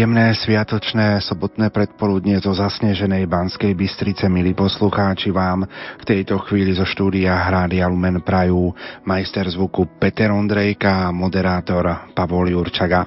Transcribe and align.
Príjemné 0.00 0.32
sviatočné 0.32 1.20
sobotné 1.20 1.68
predpoludnie 1.68 2.40
zo 2.40 2.56
zasneženej 2.56 3.28
Banskej 3.28 3.76
Bystrice, 3.76 4.32
milí 4.32 4.56
poslucháči, 4.56 5.28
vám 5.28 5.68
v 6.00 6.04
tejto 6.08 6.40
chvíli 6.48 6.72
zo 6.72 6.88
štúdia 6.88 7.36
Hrádia 7.36 7.84
Lumen 7.84 8.24
Prajú 8.24 8.72
majster 9.04 9.44
zvuku 9.44 10.00
Peter 10.00 10.32
Ondrejka 10.32 11.04
a 11.04 11.12
moderátor 11.12 11.84
Pavol 12.16 12.48
Jurčaga. 12.48 13.04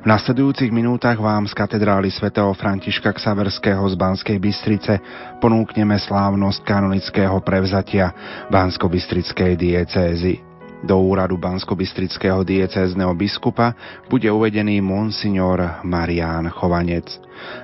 V 0.00 0.08
nasledujúcich 0.08 0.72
minútach 0.72 1.20
vám 1.20 1.44
z 1.44 1.52
katedrály 1.52 2.08
svätého 2.08 2.48
Františka 2.56 3.12
Ksaverského 3.12 3.84
z 3.92 3.94
Banskej 4.00 4.40
Bystrice 4.40 5.04
ponúkneme 5.36 6.00
slávnosť 6.00 6.64
kanonického 6.64 7.44
prevzatia 7.44 8.08
Bansko-Bystrickej 8.48 9.52
diecézy. 9.60 10.51
Do 10.82 10.98
úradu 10.98 11.38
bansko-bystrického 11.38 12.42
diecézneho 12.42 13.14
biskupa 13.14 13.70
bude 14.10 14.26
uvedený 14.26 14.82
monsignor 14.82 15.82
Marián 15.86 16.50
Chovanec. 16.50 17.06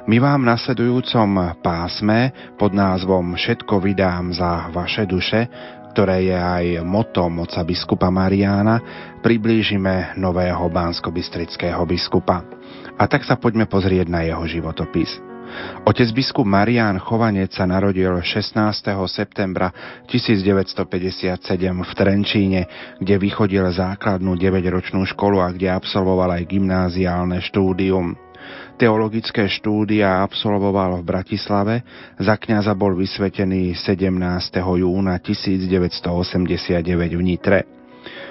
My 0.06 0.22
vám 0.22 0.46
v 0.46 0.50
nasledujúcom 0.54 1.58
pásme 1.58 2.30
pod 2.54 2.70
názvom 2.70 3.34
Všetko 3.34 3.82
vydám 3.82 4.30
za 4.30 4.70
vaše 4.70 5.02
duše, 5.02 5.50
ktoré 5.98 6.30
je 6.30 6.38
aj 6.38 6.86
motom 6.86 7.42
oca 7.42 7.66
biskupa 7.66 8.06
Mariána, 8.06 8.78
priblížime 9.18 10.14
nového 10.14 10.70
bansko-bystrického 10.70 11.82
biskupa. 11.90 12.46
A 12.94 13.10
tak 13.10 13.26
sa 13.26 13.34
poďme 13.34 13.66
pozrieť 13.66 14.06
na 14.06 14.22
jeho 14.22 14.46
životopis. 14.46 15.27
Otec 15.88 16.08
biskup 16.12 16.44
Marián 16.44 17.00
Chovanec 17.00 17.56
sa 17.56 17.64
narodil 17.64 18.12
16. 18.12 18.52
septembra 19.08 19.72
1957 20.06 21.40
v 21.58 21.92
Trenčíne, 21.96 22.62
kde 23.00 23.14
vychodil 23.16 23.64
základnú 23.72 24.36
9-ročnú 24.36 25.08
školu 25.08 25.40
a 25.40 25.48
kde 25.48 25.72
absolvoval 25.72 26.36
aj 26.36 26.44
gymnáziálne 26.44 27.40
štúdium. 27.40 28.16
Teologické 28.78 29.50
štúdia 29.50 30.22
absolvoval 30.22 31.02
v 31.02 31.08
Bratislave, 31.08 31.74
za 32.14 32.38
kňaza 32.38 32.78
bol 32.78 32.94
vysvetený 32.94 33.74
17. 33.74 34.06
júna 34.62 35.18
1989 35.18 36.78
v 37.18 37.22
Nitre. 37.26 37.66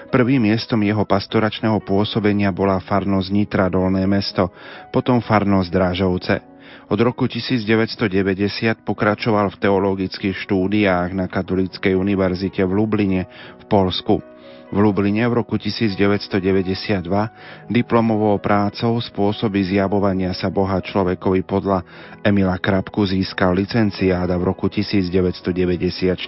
Prvým 0.08 0.48
miestom 0.48 0.80
jeho 0.88 1.04
pastoračného 1.04 1.84
pôsobenia 1.84 2.56
bola 2.56 2.80
farnosť 2.80 3.28
Nitra 3.28 3.68
Dolné 3.68 4.08
mesto, 4.08 4.56
potom 4.88 5.20
farnosť 5.20 5.68
Drážovce. 5.68 6.47
Od 6.88 7.00
roku 7.04 7.28
1990 7.28 8.88
pokračoval 8.88 9.52
v 9.52 9.60
teologických 9.60 10.36
štúdiách 10.48 11.12
na 11.12 11.28
Katolíckej 11.28 12.00
univerzite 12.00 12.64
v 12.64 12.72
Lubline 12.72 13.22
v 13.60 13.64
Polsku. 13.68 14.24
V 14.68 14.76
Lubline 14.84 15.24
v 15.32 15.34
roku 15.40 15.56
1992 15.56 17.08
diplomovou 17.72 18.36
prácou 18.44 19.00
spôsoby 19.00 19.64
zjavovania 19.64 20.36
sa 20.36 20.52
Boha 20.52 20.84
človekovi 20.84 21.48
podľa 21.48 21.88
Emila 22.20 22.60
Krapku 22.60 23.08
získal 23.08 23.56
licenciáda 23.56 24.36
v 24.36 24.44
roku 24.52 24.68
1994 24.68 26.20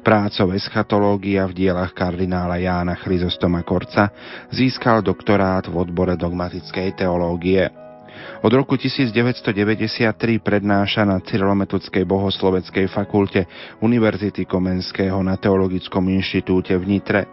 prácou 0.00 0.56
eschatológia 0.56 1.44
v 1.44 1.52
dielach 1.52 1.92
kardinála 1.92 2.64
Jána 2.64 2.96
Chryzostoma 2.96 3.60
Korca 3.60 4.08
získal 4.48 5.04
doktorát 5.04 5.68
v 5.68 5.76
odbore 5.76 6.16
dogmatickej 6.16 6.96
teológie. 6.96 7.85
Od 8.44 8.52
roku 8.52 8.76
1993 8.76 10.44
prednáša 10.44 11.08
na 11.08 11.16
Cyrilometodskej 11.24 12.04
bohosloveckej 12.04 12.84
fakulte 12.92 13.48
Univerzity 13.80 14.44
Komenského 14.44 15.16
na 15.24 15.40
Teologickom 15.40 16.04
inštitúte 16.12 16.76
v 16.76 16.84
Nitre. 16.84 17.24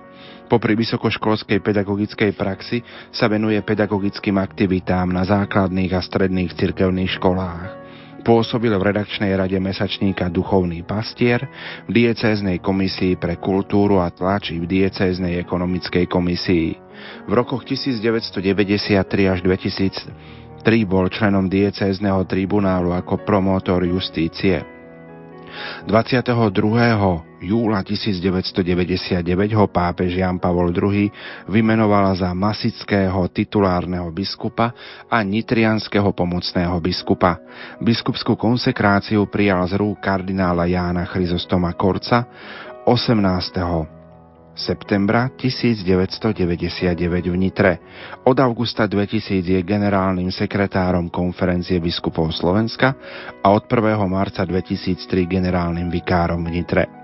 Popri 0.47 0.80
vysokoškolskej 0.80 1.59
pedagogickej 1.59 2.31
praxi 2.40 2.80
sa 3.12 3.28
venuje 3.28 3.59
pedagogickým 3.59 4.40
aktivitám 4.40 5.12
na 5.12 5.28
základných 5.28 5.92
a 5.92 6.00
stredných 6.00 6.56
cirkevných 6.56 7.19
školách. 7.19 7.84
Pôsobil 8.24 8.72
v 8.72 8.88
redakčnej 8.88 9.36
rade 9.36 9.59
mesačníka 9.59 10.31
Duchovný 10.31 10.88
pastier, 10.88 11.44
v 11.84 11.92
diecéznej 11.92 12.63
komisii 12.63 13.19
pre 13.19 13.36
kultúru 13.36 14.00
a 14.00 14.08
tlači 14.08 14.56
v 14.56 14.63
diecéznej 14.63 15.36
ekonomickej 15.44 16.08
komisii. 16.08 16.80
V 17.28 17.31
rokoch 17.36 17.68
1993 17.68 19.28
až 19.28 19.44
2000 19.44 20.43
3 20.63 20.88
bol 20.88 21.12
členom 21.12 21.51
diecézneho 21.51 22.24
tribunálu 22.24 22.96
ako 22.96 23.22
promotor 23.28 23.84
justície. 23.84 24.63
22. 25.85 26.34
júla 27.46 27.79
1999 27.85 29.22
ho 29.53 29.66
pápež 29.69 30.18
Jan 30.18 30.41
Pavol 30.41 30.74
II 30.74 31.12
vymenoval 31.46 32.16
za 32.18 32.34
masického 32.34 33.29
titulárneho 33.29 34.09
biskupa 34.09 34.74
a 35.06 35.22
nitrianského 35.22 36.09
pomocného 36.16 36.74
biskupa. 36.81 37.38
Biskupskú 37.78 38.34
konsekráciu 38.34 39.30
prijal 39.30 39.62
z 39.69 39.78
rúk 39.78 40.01
kardinála 40.01 40.66
Jána 40.66 41.06
Chryzostoma 41.06 41.75
Korca 41.78 42.25
18 42.90 44.03
septembra 44.56 45.30
1999 45.36 47.30
v 47.30 47.36
Nitre. 47.38 47.72
Od 48.24 48.38
augusta 48.40 48.88
2000 48.88 49.44
je 49.44 49.59
generálnym 49.62 50.31
sekretárom 50.31 51.09
konferencie 51.09 51.81
biskupov 51.81 52.31
Slovenska 52.31 52.96
a 53.42 53.47
od 53.52 53.66
1. 53.68 53.97
marca 54.08 54.46
2003 54.46 55.25
generálnym 55.25 55.90
vikárom 55.90 56.46
v 56.46 56.50
Nitre. 56.62 57.03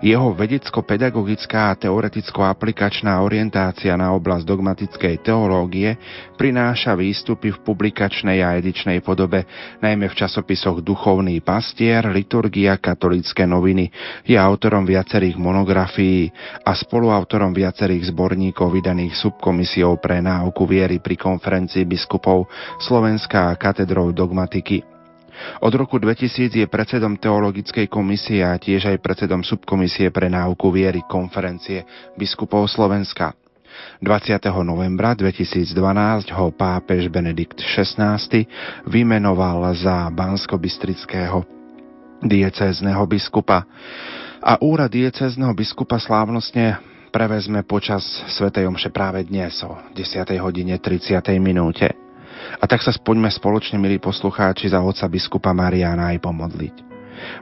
Jeho 0.00 0.32
vedecko-pedagogická 0.32 1.74
a 1.74 1.78
teoreticko-aplikačná 1.78 3.20
orientácia 3.20 3.94
na 3.98 4.14
oblasť 4.14 4.44
dogmatickej 4.46 5.24
teológie 5.24 5.96
prináša 6.34 6.94
výstupy 6.94 7.54
v 7.54 7.62
publikačnej 7.62 8.42
a 8.42 8.58
edičnej 8.58 9.02
podobe, 9.02 9.46
najmä 9.82 10.10
v 10.10 10.18
časopisoch 10.18 10.82
Duchovný 10.82 11.40
pastier, 11.42 12.06
Liturgia, 12.10 12.78
Katolícke 12.78 13.44
noviny. 13.44 13.90
Je 14.24 14.38
autorom 14.38 14.86
viacerých 14.86 15.38
monografií 15.38 16.30
a 16.62 16.72
spoluautorom 16.74 17.50
viacerých 17.50 18.14
zborníkov 18.14 18.70
vydaných 18.70 19.18
subkomisiou 19.18 19.98
pre 19.98 20.22
náuku 20.22 20.62
viery 20.66 20.98
pri 21.02 21.18
konferencii 21.18 21.86
biskupov 21.86 22.46
Slovenska 22.78 23.50
a 23.50 23.58
katedrou 23.58 24.10
dogmatiky. 24.10 24.93
Od 25.60 25.72
roku 25.74 25.98
2000 25.98 26.64
je 26.64 26.66
predsedom 26.66 27.16
Teologickej 27.16 27.86
komisie 27.88 28.44
a 28.44 28.58
tiež 28.58 28.90
aj 28.90 29.02
predsedom 29.02 29.46
subkomisie 29.46 30.10
pre 30.10 30.28
náuku 30.28 30.68
viery 30.70 31.02
konferencie 31.06 31.84
biskupov 32.18 32.68
Slovenska. 32.68 33.34
20. 34.00 34.38
novembra 34.62 35.18
2012 35.18 36.30
ho 36.30 36.54
pápež 36.54 37.10
Benedikt 37.10 37.58
XVI 37.58 38.18
vymenoval 38.86 39.74
za 39.74 40.06
bansko-bystrického 40.14 41.42
diecézneho 42.22 43.02
biskupa. 43.10 43.66
A 44.44 44.60
úrad 44.60 44.92
diecézneho 44.92 45.56
biskupa 45.56 45.98
slávnostne 45.98 46.78
prevezme 47.10 47.62
počas 47.62 48.04
Svetej 48.28 48.68
Omše 48.68 48.90
práve 48.90 49.24
dnes 49.24 49.62
o 49.64 49.78
10. 49.94 50.34
hodine 50.42 50.76
30. 50.78 51.22
minúte. 51.40 52.03
A 52.58 52.64
tak 52.66 52.82
sa 52.82 52.94
spoďme 52.94 53.30
spoločne, 53.30 53.80
milí 53.80 53.98
poslucháči, 53.98 54.70
za 54.70 54.82
otca 54.82 55.06
biskupa 55.10 55.50
Mariana 55.50 56.14
aj 56.14 56.18
pomodliť. 56.22 56.76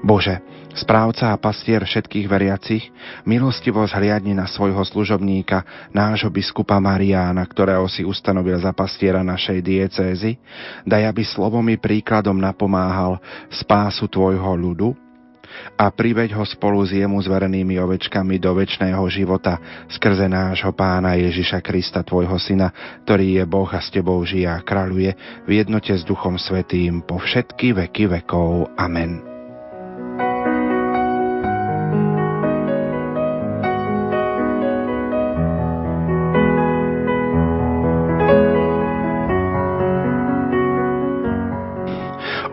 Bože, 0.05 0.38
správca 0.76 1.32
a 1.32 1.41
pastier 1.41 1.82
všetkých 1.82 2.26
veriacich, 2.29 2.85
milostivo 3.25 3.82
zhliadni 3.88 4.37
na 4.37 4.44
svojho 4.44 4.85
služobníka, 4.85 5.91
nášho 5.93 6.29
biskupa 6.29 6.76
Mariána, 6.76 7.43
ktorého 7.44 7.88
si 7.88 8.05
ustanovil 8.05 8.61
za 8.61 8.73
pastiera 8.76 9.25
našej 9.25 9.59
diecézy, 9.64 10.37
daj, 10.85 11.09
aby 11.09 11.23
slovom 11.25 11.64
i 11.73 11.76
príkladom 11.81 12.37
napomáhal 12.37 13.20
spásu 13.49 14.09
tvojho 14.09 14.53
ľudu, 14.56 14.93
a 15.75 15.88
priveď 15.90 16.37
ho 16.37 16.44
spolu 16.44 16.84
s 16.84 16.94
jemu 16.94 17.19
zverenými 17.19 17.81
ovečkami 17.81 18.38
do 18.38 18.52
väčšného 18.54 19.02
života 19.10 19.87
skrze 19.88 20.28
nášho 20.28 20.70
pána 20.76 21.19
Ježiša 21.19 21.64
Krista, 21.64 22.04
tvojho 22.04 22.37
syna, 22.37 22.70
ktorý 23.02 23.40
je 23.40 23.44
Boh 23.49 23.70
a 23.70 23.81
s 23.81 23.88
tebou 23.90 24.20
žije 24.22 24.49
a 24.49 24.60
kráľuje 24.60 25.10
v 25.49 25.50
jednote 25.50 25.96
s 25.96 26.04
Duchom 26.04 26.37
Svetým 26.37 27.02
po 27.02 27.19
všetky 27.19 27.72
veky 27.72 28.20
vekov. 28.20 28.72
Amen. 28.76 29.31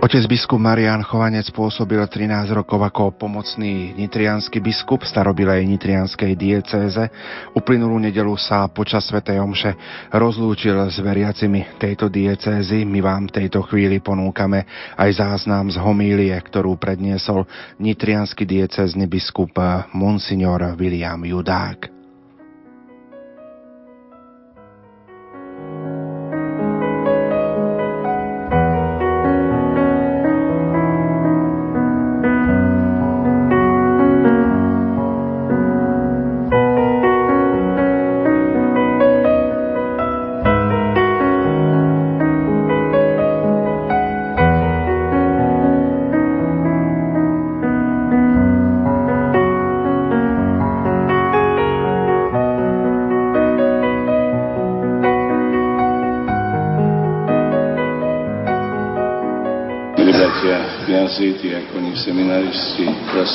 Otec 0.10 0.26
biskup 0.26 0.58
Marian 0.58 1.06
Chovanec 1.06 1.46
pôsobil 1.54 2.02
13 2.02 2.50
rokov 2.50 2.82
ako 2.82 3.14
pomocný 3.14 3.94
nitrianský 3.94 4.58
biskup 4.58 5.06
starobilej 5.06 5.62
nitrianskej 5.70 6.34
diecéze. 6.34 7.14
Uplynulú 7.54 8.02
nedelu 8.02 8.34
sa 8.34 8.66
počas 8.74 9.06
Sv. 9.06 9.22
Omše 9.22 9.78
rozlúčil 10.10 10.82
s 10.90 10.98
veriacimi 10.98 11.78
tejto 11.78 12.10
diecézy. 12.10 12.90
My 12.90 13.06
vám 13.06 13.30
v 13.30 13.46
tejto 13.46 13.62
chvíli 13.70 14.02
ponúkame 14.02 14.66
aj 14.98 15.22
záznam 15.22 15.70
z 15.70 15.78
homílie, 15.78 16.34
ktorú 16.42 16.82
predniesol 16.82 17.46
nitrianský 17.78 18.50
diecézny 18.50 19.06
biskup 19.06 19.54
Monsignor 19.94 20.74
William 20.74 21.22
Judák. 21.22 21.99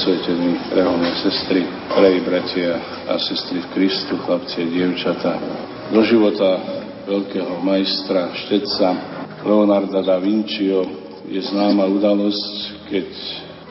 Zasvetení, 0.05 0.61
reholné 0.77 1.17
sestry, 1.17 1.65
drahí 1.89 2.21
bratia 2.21 2.77
a 3.09 3.17
sestry 3.17 3.65
v 3.65 3.73
Kristu, 3.73 4.21
chlapci 4.21 4.61
a 4.61 4.69
dievčata. 4.69 5.33
Do 5.97 6.05
života 6.05 6.61
veľkého 7.09 7.65
majstra, 7.65 8.37
štedca 8.45 8.93
Leonarda 9.49 10.05
da 10.05 10.21
Vinciho 10.21 10.85
je 11.25 11.41
známa 11.41 11.89
udalosť, 11.89 12.85
keď 12.93 13.09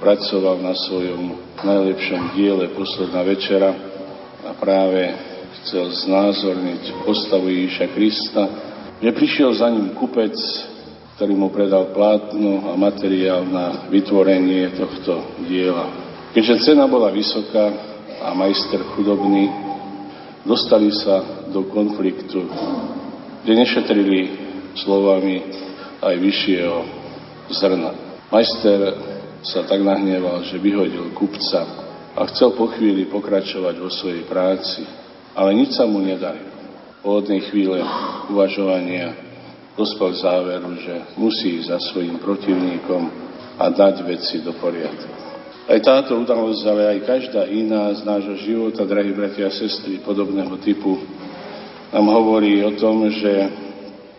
pracoval 0.01 0.57
na 0.57 0.74
svojom 0.74 1.38
najlepšom 1.62 2.33
diele 2.33 2.65
Posledná 2.74 3.21
večera 3.21 3.69
a 4.41 4.57
práve 4.57 5.13
chcel 5.62 5.86
znázorniť 5.86 7.06
postavu 7.06 7.45
Ježíša 7.45 7.94
Krista, 7.94 8.44
že 8.97 9.13
prišiel 9.13 9.53
za 9.53 9.69
ním 9.69 9.94
kupec, 9.94 10.33
ktorý 11.13 11.38
mu 11.38 11.53
predal 11.53 11.94
plátno 11.94 12.57
a 12.63 12.71
materiál 12.74 13.45
na 13.45 13.86
vytvorenie 13.94 14.74
tohto 14.74 15.45
diela. 15.45 16.02
Keďže 16.33 16.65
cena 16.65 16.89
bola 16.89 17.13
vysoká 17.13 17.69
a 18.25 18.33
majster 18.33 18.81
chudobný, 18.97 19.53
dostali 20.41 20.89
sa 20.89 21.45
do 21.53 21.69
konfliktu, 21.69 22.50
kde 23.45 23.53
nešetrili 23.53 24.21
slovami 24.74 25.45
aj 26.01 26.15
vyššieho 26.18 26.77
zrna. 27.53 27.91
Majster 28.33 28.80
sa 29.45 29.62
tak 29.69 29.85
nahneval, 29.85 30.41
že 30.50 30.57
vyhodil 30.57 31.13
kupca 31.13 31.69
a 32.18 32.25
chcel 32.33 32.57
po 32.57 32.65
chvíli 32.74 33.06
pokračovať 33.13 33.75
vo 33.77 33.94
svojej 33.94 34.25
práci, 34.25 34.81
ale 35.38 35.53
nič 35.53 35.77
sa 35.77 35.86
mu 35.86 36.01
nedarilo. 36.01 36.50
Po 37.06 37.19
hodnej 37.19 37.45
chvíle 37.51 37.77
uvažovania 38.33 39.13
dospel 39.77 40.18
k 40.18 40.21
záveru, 40.24 40.71
že 40.81 40.95
musí 41.19 41.62
ísť 41.62 41.68
za 41.68 41.77
svojim 41.94 42.18
protivníkom 42.18 43.03
a 43.59 43.69
dať 43.69 44.01
veci 44.07 44.41
do 44.41 44.56
poriadku. 44.57 45.22
Aj 45.63 45.80
táto 45.80 46.19
udalosť, 46.19 46.63
ale 46.68 46.81
aj 46.92 47.07
každá 47.07 47.48
iná 47.48 47.88
z 47.95 48.04
nášho 48.04 48.36
života, 48.44 48.83
drahí 48.83 49.15
bratia 49.15 49.48
a 49.48 49.56
sestry 49.56 50.04
podobného 50.04 50.60
typu, 50.60 51.00
nám 51.95 52.10
hovorí 52.12 52.60
o 52.68 52.75
tom, 52.75 53.07
že 53.07 53.48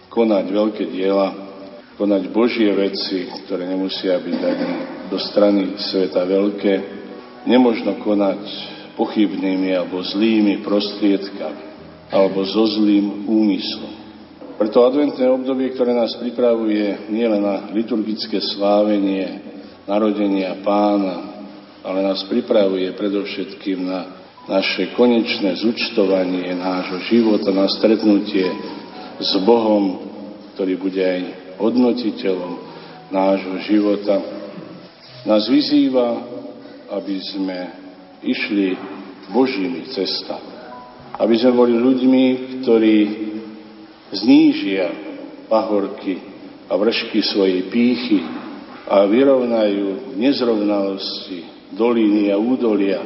konať 0.08 0.46
veľké 0.48 0.84
diela, 0.88 1.36
konať 2.00 2.32
Božie 2.32 2.72
veci, 2.72 3.28
ktoré 3.44 3.68
nemusia 3.68 4.16
byť 4.24 4.40
ani 4.40 4.70
do 5.12 5.18
strany 5.20 5.76
sveta 5.76 6.24
veľké, 6.24 6.74
nemožno 7.44 8.00
konať 8.00 8.40
pochybnými 8.96 9.74
alebo 9.76 10.00
zlými 10.00 10.64
prostriedkami 10.64 11.64
alebo 12.08 12.46
so 12.46 12.64
zlým 12.72 13.26
úmyslom. 13.26 13.92
Preto 14.54 14.86
adventné 14.86 15.26
obdobie, 15.28 15.74
ktoré 15.74 15.92
nás 15.92 16.14
pripravuje 16.14 17.10
nielen 17.10 17.42
na 17.42 17.68
liturgické 17.74 18.38
slávenie 18.38 19.42
narodenia 19.84 20.62
pána, 20.62 21.33
ale 21.84 22.00
nás 22.00 22.24
pripravuje 22.24 22.96
predovšetkým 22.96 23.78
na 23.84 24.24
naše 24.44 24.92
konečné 24.92 25.56
zúčtovanie 25.56 26.52
nášho 26.56 27.00
života, 27.08 27.48
na 27.52 27.68
stretnutie 27.68 28.44
s 29.20 29.32
Bohom, 29.44 30.04
ktorý 30.56 30.76
bude 30.76 31.00
aj 31.00 31.20
hodnotiteľom 31.60 32.52
nášho 33.08 33.56
života. 33.64 34.20
Nás 35.24 35.48
vyzýva, 35.48 36.08
aby 36.92 37.16
sme 37.24 37.58
išli 38.20 38.76
Božími 39.32 39.88
cestami. 39.92 40.52
Aby 41.14 41.34
sme 41.40 41.52
boli 41.56 41.74
ľuďmi, 41.78 42.24
ktorí 42.60 42.96
znížia 44.12 44.92
pahorky 45.48 46.20
a 46.68 46.76
vršky 46.76 47.22
svojej 47.24 47.70
pýchy 47.72 48.20
a 48.84 49.08
vyrovnajú 49.08 50.16
nezrovnalosti 50.20 51.53
doliny 51.74 52.30
a 52.30 52.38
údolia, 52.38 53.02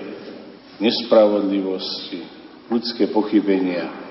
nespravodlivosti, 0.79 2.23
ľudské 2.69 3.09
pochybenia. 3.11 4.07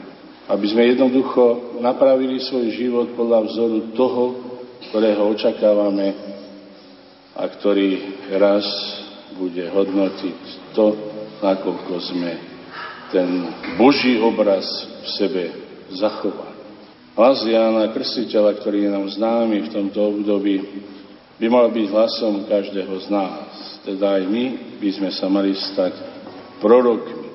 Aby 0.47 0.65
sme 0.71 0.83
jednoducho 0.95 1.77
napravili 1.83 2.39
svoj 2.39 2.71
život 2.71 3.07
podľa 3.13 3.39
vzoru 3.47 3.79
toho, 3.93 4.23
ktorého 4.89 5.27
očakávame 5.31 6.07
a 7.35 7.43
ktorý 7.45 7.89
raz 8.37 8.65
bude 9.35 9.67
hodnotiť 9.69 10.39
to, 10.73 10.85
nakoľko 11.43 11.93
sme 12.01 12.31
ten 13.11 13.27
Boží 13.75 14.19
obraz 14.19 14.65
v 15.03 15.07
sebe 15.15 15.43
zachovali. 15.95 16.55
Hlas 17.17 17.41
Jána 17.49 17.89
Krstiteľa, 17.97 18.61
ktorý 18.61 18.87
je 18.87 18.91
nám 18.93 19.05
známy 19.09 19.57
v 19.65 19.73
tomto 19.73 19.99
období, 20.15 20.55
by 21.37 21.47
mal 21.49 21.69
byť 21.69 21.87
hlasom 21.93 22.49
každého 22.49 22.93
z 23.05 23.07
nás. 23.13 23.81
Teda 23.85 24.17
aj 24.17 24.23
my 24.25 24.45
by 24.81 24.89
sme 24.89 25.09
sa 25.13 25.29
mali 25.29 25.53
stať 25.53 25.93
prorokmi. 26.57 27.29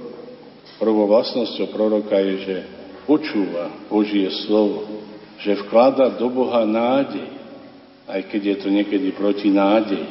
Prvou 0.82 1.06
vlastnosťou 1.06 1.70
proroka 1.70 2.18
je, 2.18 2.34
že 2.42 2.56
počúva 3.06 3.70
Božie 3.86 4.26
slovo, 4.46 5.06
že 5.38 5.54
vklada 5.62 6.18
do 6.18 6.26
Boha 6.26 6.66
nádej, 6.66 7.30
aj 8.10 8.20
keď 8.26 8.42
je 8.42 8.56
to 8.58 8.68
niekedy 8.68 9.08
proti 9.14 9.46
nádej, 9.54 10.02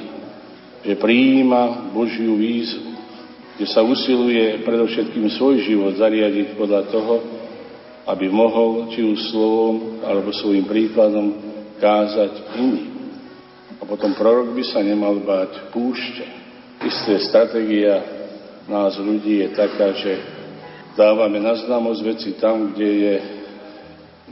že 0.82 0.96
prijíma 0.96 1.92
Božiu 1.92 2.40
výzvu, 2.40 2.96
že 3.60 3.68
sa 3.68 3.84
usiluje 3.84 4.64
predovšetkým 4.64 5.28
svoj 5.36 5.62
život 5.68 5.94
zariadiť 6.00 6.56
podľa 6.56 6.82
toho, 6.88 7.16
aby 8.08 8.32
mohol 8.32 8.90
či 8.96 9.04
už 9.06 9.30
slovom 9.30 10.02
alebo 10.02 10.34
svojim 10.34 10.66
príkladom 10.66 11.36
kázať 11.78 12.58
iným. 12.58 12.91
A 13.82 13.84
potom 13.90 14.14
prorok 14.14 14.54
by 14.54 14.62
sa 14.62 14.86
nemal 14.86 15.18
báť 15.26 15.74
púšte. 15.74 16.22
Isté 16.86 17.18
stratégia 17.26 17.98
nás 18.70 18.94
ľudí 19.02 19.42
je 19.42 19.50
taká, 19.58 19.98
že 19.98 20.22
dávame 20.94 21.42
na 21.42 21.58
známosť 21.58 22.02
veci 22.06 22.30
tam, 22.38 22.74
kde 22.74 22.90
je 22.90 23.16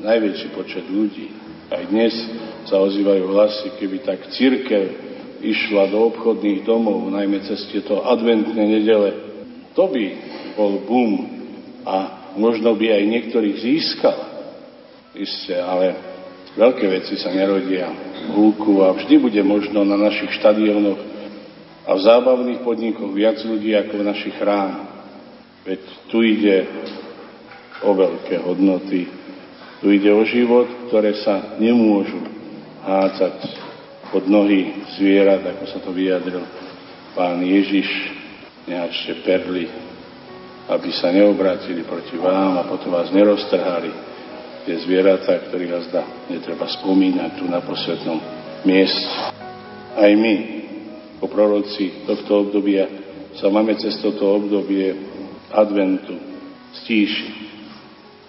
najväčší 0.05 0.47
počet 0.53 0.85
ľudí. 0.85 1.33
Aj 1.73 1.81
dnes 1.89 2.13
sa 2.69 2.77
ozývajú 2.77 3.25
hlasy, 3.25 3.73
keby 3.81 4.05
tak 4.05 4.29
církev 4.29 4.85
išla 5.41 5.89
do 5.89 6.13
obchodných 6.13 6.61
domov, 6.61 7.09
najmä 7.09 7.41
cez 7.45 7.65
tieto 7.73 8.05
adventné 8.05 8.59
nedele, 8.59 9.11
to 9.73 9.85
by 9.89 10.05
bol 10.53 10.77
boom 10.85 11.13
a 11.89 11.97
možno 12.37 12.77
by 12.77 13.01
aj 13.01 13.03
niektorých 13.17 13.57
získala. 13.57 14.25
Isté, 15.17 15.57
ale 15.57 16.09
Veľké 16.57 16.89
veci 16.89 17.13
sa 17.15 17.29
nerodia 17.29 17.87
húku 18.31 18.85
a 18.85 18.93
vždy 18.93 19.15
bude 19.17 19.41
možno 19.43 19.81
na 19.83 19.97
našich 19.97 20.29
štadiónoch 20.37 20.99
a 21.89 21.97
v 21.97 22.05
zábavných 22.05 22.61
podnikoch 22.61 23.09
viac 23.09 23.41
ľudí 23.41 23.73
ako 23.73 23.93
v 23.97 24.07
našich 24.07 24.35
chrámoch. 24.37 24.89
Veď 25.65 25.81
tu 26.07 26.21
ide 26.21 26.69
o 27.81 27.91
veľké 27.93 28.41
hodnoty. 28.45 29.09
Tu 29.79 29.85
ide 29.95 30.11
o 30.11 30.23
život, 30.27 30.67
ktoré 30.91 31.17
sa 31.23 31.57
nemôžu 31.57 32.19
hácať 32.83 33.37
pod 34.11 34.25
nohy 34.27 34.85
zvierat, 34.97 35.45
ako 35.45 35.63
sa 35.69 35.79
to 35.79 35.89
vyjadril 35.93 36.43
pán 37.13 37.41
Ježiš. 37.41 37.87
Nehačte 38.69 39.25
perly, 39.25 39.65
aby 40.69 40.89
sa 40.93 41.09
neobrátili 41.09 41.81
proti 41.81 42.21
vám 42.21 42.61
a 42.61 42.69
potom 42.69 42.93
vás 42.93 43.09
neroztrhali 43.09 44.08
tie 44.69 44.85
zvieratá, 44.85 45.49
ktorých 45.49 45.89
zda 45.89 46.29
netreba 46.29 46.69
spomínať 46.69 47.41
tu 47.41 47.49
na 47.49 47.57
posvetnom 47.57 48.21
mieste. 48.61 49.33
aj 49.97 50.13
my, 50.13 50.35
po 51.17 51.25
proroci 51.25 52.05
tohto 52.05 52.45
obdobia, 52.45 52.85
sa 53.33 53.49
máme 53.49 53.73
cez 53.81 53.97
toto 53.97 54.29
obdobie 54.29 54.93
adventu 55.49 56.13
stíšiť, 56.85 57.35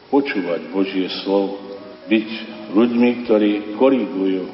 počúvať 0.08 0.60
Božie 0.72 1.12
slovo, 1.20 1.60
byť 2.08 2.28
ľuďmi, 2.72 3.10
ktorí 3.28 3.76
korigujú 3.76 4.44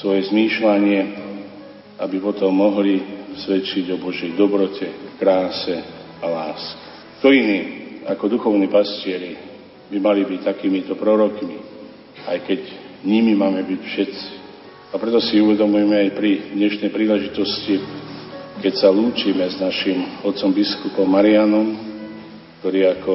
svoje 0.00 0.24
zmýšľanie, 0.32 1.00
aby 2.00 2.16
potom 2.16 2.48
mohli 2.56 3.04
svedčiť 3.44 3.92
o 3.92 4.00
Božej 4.00 4.32
dobrote, 4.40 5.20
kráse 5.20 5.84
a 6.24 6.26
láske. 6.32 6.80
To 7.20 7.28
iní, 7.28 7.60
ako 8.08 8.40
duchovní 8.40 8.72
pastieri, 8.72 9.53
by 9.94 10.02
mali 10.02 10.26
byť 10.26 10.40
takýmito 10.42 10.98
prorokmi, 10.98 11.54
aj 12.26 12.42
keď 12.42 12.60
nimi 13.06 13.38
máme 13.38 13.62
byť 13.62 13.80
všetci. 13.86 14.28
A 14.90 14.98
preto 14.98 15.22
si 15.22 15.38
uvedomujeme 15.38 15.94
aj 15.94 16.10
pri 16.18 16.50
dnešnej 16.50 16.90
príležitosti, 16.90 17.78
keď 18.58 18.74
sa 18.74 18.90
lúčime 18.90 19.46
s 19.46 19.54
našim 19.62 20.18
otcom 20.26 20.50
biskupom 20.50 21.06
Marianom, 21.06 21.78
ktorý 22.58 22.90
ako 22.90 23.14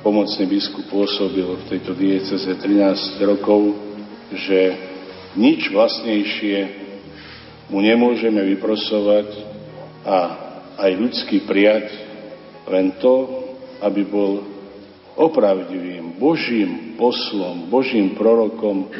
pomocný 0.00 0.48
biskup 0.48 0.88
pôsobil 0.88 1.44
v 1.44 1.68
tejto 1.68 1.92
dieceze 1.92 2.56
13 2.56 3.20
rokov, 3.28 3.76
že 4.32 4.80
nič 5.36 5.68
vlastnejšie 5.76 6.56
mu 7.68 7.84
nemôžeme 7.84 8.40
vyprosovať 8.56 9.28
a 10.08 10.16
aj 10.88 10.90
ľudský 10.96 11.44
prijať, 11.44 11.92
len 12.64 12.96
to, 12.96 13.44
aby 13.84 14.08
bol 14.08 14.53
opravdivým 15.14 16.18
Božím 16.18 16.98
poslom, 16.98 17.70
Božím 17.70 18.18
prorokom 18.18 18.90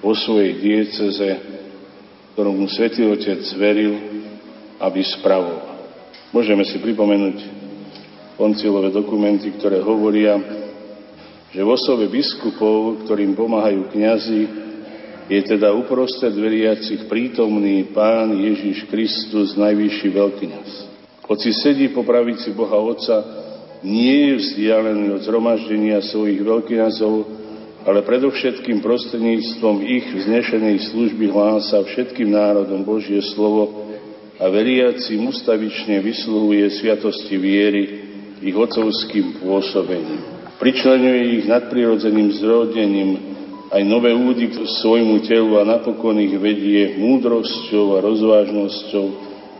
vo 0.00 0.12
svojej 0.16 0.56
dieceze, 0.60 1.30
ktorú 2.32 2.56
mu 2.56 2.68
Svetý 2.68 3.04
Otec 3.08 3.40
zveril, 3.44 3.96
aby 4.80 5.00
spravoval. 5.04 5.76
Môžeme 6.32 6.64
si 6.64 6.80
pripomenúť 6.80 7.36
koncilové 8.40 8.88
dokumenty, 8.88 9.52
ktoré 9.60 9.84
hovoria, 9.84 10.40
že 11.50 11.60
v 11.60 11.68
osobe 11.68 12.06
biskupov, 12.08 13.04
ktorým 13.04 13.34
pomáhajú 13.36 13.90
kňazi, 13.90 14.42
je 15.30 15.40
teda 15.46 15.70
uprostred 15.74 16.34
veriacich 16.34 17.06
prítomný 17.06 17.90
Pán 17.94 18.34
Ježiš 18.34 18.86
Kristus, 18.90 19.54
najvyšší 19.54 20.08
veľkňaz. 20.10 20.68
Hoci 21.26 21.54
sedí 21.54 21.86
po 21.94 22.02
pravici 22.02 22.50
Boha 22.50 22.74
Otca, 22.78 23.22
nie 23.80 24.32
je 24.32 24.34
vzdialený 24.36 25.16
od 25.16 25.24
zhromaždenia 25.24 26.04
svojich 26.04 26.40
veľkňazov, 26.44 27.14
ale 27.88 28.04
predovšetkým 28.04 28.84
prostredníctvom 28.84 29.76
ich 29.88 30.04
vznešenej 30.12 30.92
služby 30.92 31.32
hlása 31.32 31.80
všetkým 31.80 32.28
národom 32.28 32.84
Božie 32.84 33.24
slovo 33.32 33.88
a 34.36 34.44
veriacim 34.52 35.24
ustavične 35.28 36.04
vysluhuje 36.04 36.68
sviatosti 36.76 37.40
viery, 37.40 37.82
ich 38.40 38.56
otcovským 38.56 39.40
pôsobením. 39.44 40.20
Pričlenuje 40.56 41.40
ich 41.40 41.44
nadprirodzeným 41.48 42.28
zrodením 42.36 43.10
aj 43.72 43.82
nové 43.84 44.12
údy 44.12 44.48
k 44.52 44.60
svojmu 44.80 45.24
telu 45.24 45.60
a 45.60 45.64
napokon 45.64 46.20
ich 46.20 46.36
vedie 46.36 47.00
múdrosťou 47.00 47.96
a 47.96 48.04
rozvážnosťou 48.04 49.06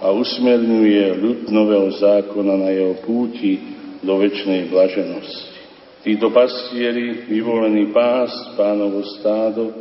a 0.00 0.12
usmerňuje 0.12 1.04
ľud 1.20 1.38
nového 1.52 1.88
zákona 1.92 2.54
na 2.56 2.68
jeho 2.72 3.00
púti 3.04 3.79
do 4.00 4.12
väčšnej 4.16 4.72
blaženosti. 4.72 5.60
Títo 6.00 6.32
pastieri, 6.32 7.28
vyvolení 7.28 7.92
pás, 7.92 8.32
pánovo 8.56 9.04
stádo, 9.20 9.76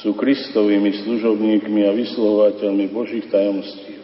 sú 0.00 0.16
Kristovými 0.16 1.04
služobníkmi 1.04 1.84
a 1.84 1.92
vyslovateľmi 1.92 2.86
Božích 2.88 3.28
tajomstiev. 3.28 4.00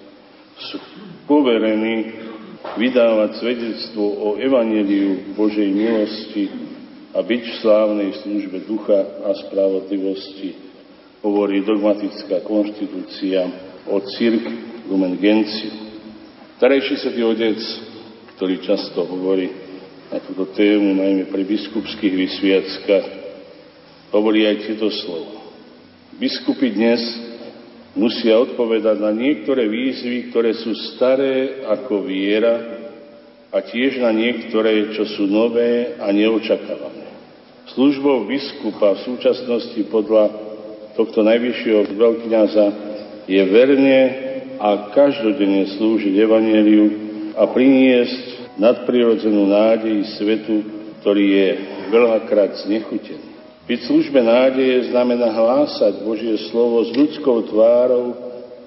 Sú 0.58 0.76
poverení 1.24 2.12
vydávať 2.76 3.30
svedectvo 3.40 4.04
o 4.04 4.28
evaneliu 4.36 5.32
Božej 5.38 5.70
milosti 5.70 6.50
a 7.14 7.22
byť 7.22 7.42
v 7.46 7.58
slávnej 7.62 8.10
službe 8.20 8.66
ducha 8.66 9.00
a 9.24 9.30
spravodlivosti, 9.46 10.58
hovorí 11.22 11.62
dogmatická 11.62 12.42
konštitúcia 12.42 13.46
o 13.88 14.02
cirk 14.04 14.44
Lumen 14.90 15.16
Gentium. 15.16 15.94
Starejší 16.58 16.94
svetý 17.00 17.22
otec, 17.22 17.60
ktorý 18.34 18.58
často 18.66 19.06
hovorí 19.06 19.46
na 20.10 20.18
túto 20.18 20.50
tému, 20.50 20.94
najmä 20.94 21.30
pri 21.30 21.42
biskupských 21.46 22.14
vysviackách, 22.14 23.06
hovorí 24.10 24.46
aj 24.46 24.56
tieto 24.66 24.90
slovo. 24.90 25.42
Biskupy 26.18 26.74
dnes 26.74 27.02
musia 27.98 28.38
odpovedať 28.38 29.02
na 29.02 29.10
niektoré 29.14 29.66
výzvy, 29.70 30.30
ktoré 30.30 30.54
sú 30.54 30.74
staré 30.94 31.66
ako 31.66 32.06
viera 32.06 32.54
a 33.54 33.58
tiež 33.62 34.02
na 34.02 34.10
niektoré, 34.10 34.94
čo 34.98 35.06
sú 35.14 35.30
nové 35.30 35.94
a 35.98 36.10
neočakávané. 36.10 37.06
Službou 37.74 38.26
biskupa 38.26 38.98
v 38.98 39.04
súčasnosti 39.14 39.80
podľa 39.90 40.30
tohto 40.94 41.22
najvyššieho 41.26 41.90
veľkňaza 41.90 42.66
je 43.26 43.42
verne 43.50 44.00
a 44.58 44.94
každodenne 44.94 45.74
slúžiť 45.74 46.14
Evangeliu 46.14 47.03
a 47.34 47.42
priniesť 47.50 48.56
nadprirodzenú 48.58 49.50
nádej 49.50 50.16
svetu, 50.18 50.54
ktorý 51.02 51.26
je 51.26 51.48
veľakrát 51.90 52.64
znechutený. 52.64 53.34
Byť 53.64 53.80
službe 53.88 54.20
nádeje 54.20 54.92
znamená 54.92 55.32
hlásať 55.32 56.04
Božie 56.04 56.36
slovo 56.52 56.84
s 56.84 56.92
ľudskou 56.92 57.48
tvárou, 57.48 58.12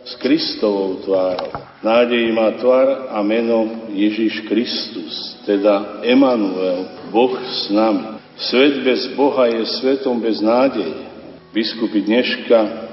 s 0.08 0.18
Kristovou 0.18 1.04
tvárou. 1.06 1.54
Nádej 1.86 2.34
má 2.34 2.56
tvár 2.58 3.12
a 3.14 3.22
meno 3.22 3.90
Ježiš 3.94 4.48
Kristus, 4.50 5.38
teda 5.46 6.02
Emanuel, 6.02 6.90
Boh 7.14 7.36
s 7.38 7.70
nami. 7.70 8.18
Svet 8.38 8.86
bez 8.86 9.18
Boha 9.18 9.50
je 9.50 9.66
svetom 9.82 10.18
bez 10.22 10.42
nádeje. 10.42 11.10
Biskupy 11.54 12.06
dneška 12.06 12.87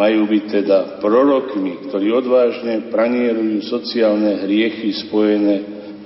majú 0.00 0.24
byť 0.24 0.44
teda 0.48 0.78
prorokmi, 1.04 1.84
ktorí 1.92 2.08
odvážne 2.08 2.88
pranierujú 2.88 3.68
sociálne 3.68 4.40
hriechy 4.48 4.96
spojené 5.04 5.56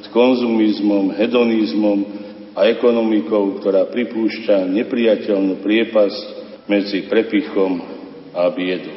s 0.02 0.10
konzumizmom, 0.10 1.14
hedonizmom, 1.14 2.24
a 2.54 2.70
ekonomikou, 2.70 3.58
ktorá 3.58 3.90
pripúšťa 3.90 4.70
nepriateľnú 4.70 5.58
priepasť 5.58 6.22
medzi 6.70 7.10
prepichom 7.10 7.82
a 8.30 8.46
biedou. 8.54 8.94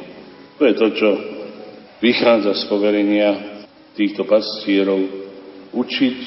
To 0.58 0.62
je 0.62 0.74
to, 0.78 0.88
čo 0.94 1.10
vychádza 1.98 2.54
z 2.54 2.64
poverenia 2.70 3.30
týchto 3.98 4.22
pastierov 4.30 5.02
učiť, 5.74 6.18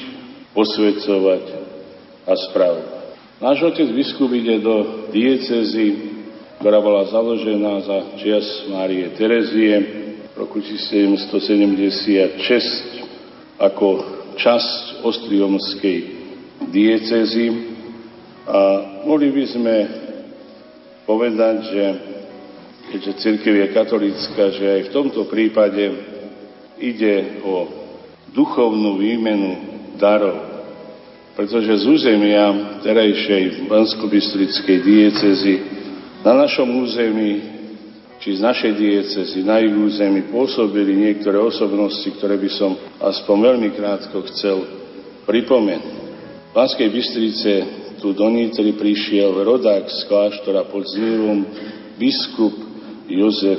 posvedcovať 0.52 1.44
a 2.28 2.32
správovať. 2.36 3.00
Náš 3.40 3.58
otec 3.64 3.88
biskup 3.96 4.28
ide 4.36 4.60
do 4.60 5.08
diecezy, 5.10 6.11
ktorá 6.62 6.78
bola 6.78 7.10
založená 7.10 7.82
za 7.82 8.22
čias 8.22 8.70
Márie 8.70 9.10
Terezie 9.18 9.82
v 10.30 10.46
roku 10.46 10.62
1776 10.62 12.38
ako 13.58 13.88
časť 14.38 15.02
Ostriomskej 15.02 15.98
diecezy 16.70 17.46
a 18.46 18.58
mohli 19.02 19.34
by 19.34 19.44
sme 19.50 19.76
povedať, 21.02 21.56
že 21.66 21.84
keďže 22.94 23.12
církev 23.18 23.54
je 23.58 23.66
katolická, 23.74 24.54
že 24.54 24.62
aj 24.62 24.80
v 24.86 24.94
tomto 24.94 25.26
prípade 25.26 25.82
ide 26.78 27.42
o 27.42 27.66
duchovnú 28.38 29.02
výmenu 29.02 29.50
darov. 29.98 30.38
Pretože 31.34 31.74
z 31.82 31.90
územia 31.90 32.78
terajšej 32.86 33.66
Bansko-Bystrickej 33.66 34.78
diecezy 34.78 35.81
na 36.22 36.46
našom 36.46 36.86
území 36.86 37.42
či 38.22 38.38
z 38.38 38.46
našej 38.46 38.78
diecezy 38.78 39.42
na 39.42 39.58
ich 39.58 39.74
území 39.74 40.30
pôsobili 40.30 40.94
niektoré 40.94 41.42
osobnosti, 41.42 42.06
ktoré 42.06 42.38
by 42.38 42.50
som 42.54 42.78
aspoň 43.02 43.36
veľmi 43.50 43.74
krátko 43.74 44.22
chcel 44.30 44.62
pripomenúť. 45.26 46.54
Banskej 46.54 46.86
Bystrice 46.86 47.52
tu 47.98 48.14
do 48.14 48.30
Nitry 48.30 48.78
prišiel 48.78 49.42
rodák 49.42 49.90
z 49.90 50.06
kláštora 50.06 50.70
pod 50.70 50.86
Znívom, 50.86 51.42
biskup 51.98 52.54
Jozef 53.10 53.58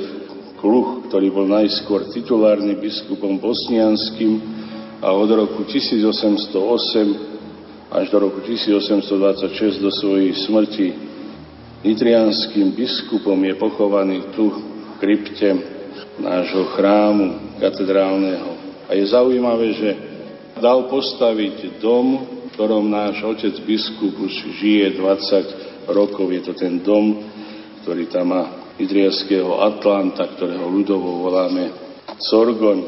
Kluch, 0.56 1.12
ktorý 1.12 1.28
bol 1.28 1.44
najskôr 1.44 2.08
titulárnym 2.08 2.80
biskupom 2.80 3.36
bosnianským 3.36 4.40
a 5.04 5.12
od 5.12 5.28
roku 5.28 5.68
1808 5.68 7.92
až 7.92 8.04
do 8.08 8.16
roku 8.16 8.40
1826 8.40 9.84
do 9.84 9.92
svojej 9.92 10.32
smrti 10.48 11.03
nitrianským 11.84 12.72
biskupom 12.72 13.36
je 13.44 13.54
pochovaný 13.60 14.32
tu 14.32 14.48
v 14.50 14.58
krypte 14.98 15.52
nášho 16.18 16.72
chrámu 16.74 17.60
katedrálneho. 17.60 18.50
A 18.88 18.96
je 18.96 19.04
zaujímavé, 19.06 19.66
že 19.76 19.90
dal 20.58 20.88
postaviť 20.88 21.78
dom 21.78 22.34
ktorom 22.54 22.86
náš 22.86 23.18
otec 23.26 23.50
biskup 23.66 24.14
už 24.14 24.62
žije 24.62 24.94
20 24.94 25.90
rokov. 25.90 26.30
Je 26.30 26.42
to 26.46 26.54
ten 26.54 26.78
dom, 26.78 27.18
ktorý 27.82 28.06
tam 28.06 28.30
má 28.30 28.42
idriaského 28.78 29.58
Atlanta, 29.58 30.30
ktorého 30.38 30.70
ľudovo 30.70 31.26
voláme 31.26 31.74
Sorgoň. 32.14 32.78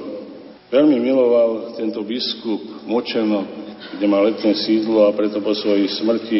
Veľmi 0.71 1.03
miloval 1.03 1.75
tento 1.75 2.07
biskup 2.07 2.87
Močeno, 2.87 3.43
kde 3.99 4.07
mal 4.07 4.31
letné 4.31 4.55
sídlo 4.55 5.11
a 5.11 5.15
preto 5.15 5.43
po 5.43 5.50
svojej 5.50 5.91
smrti 5.99 6.38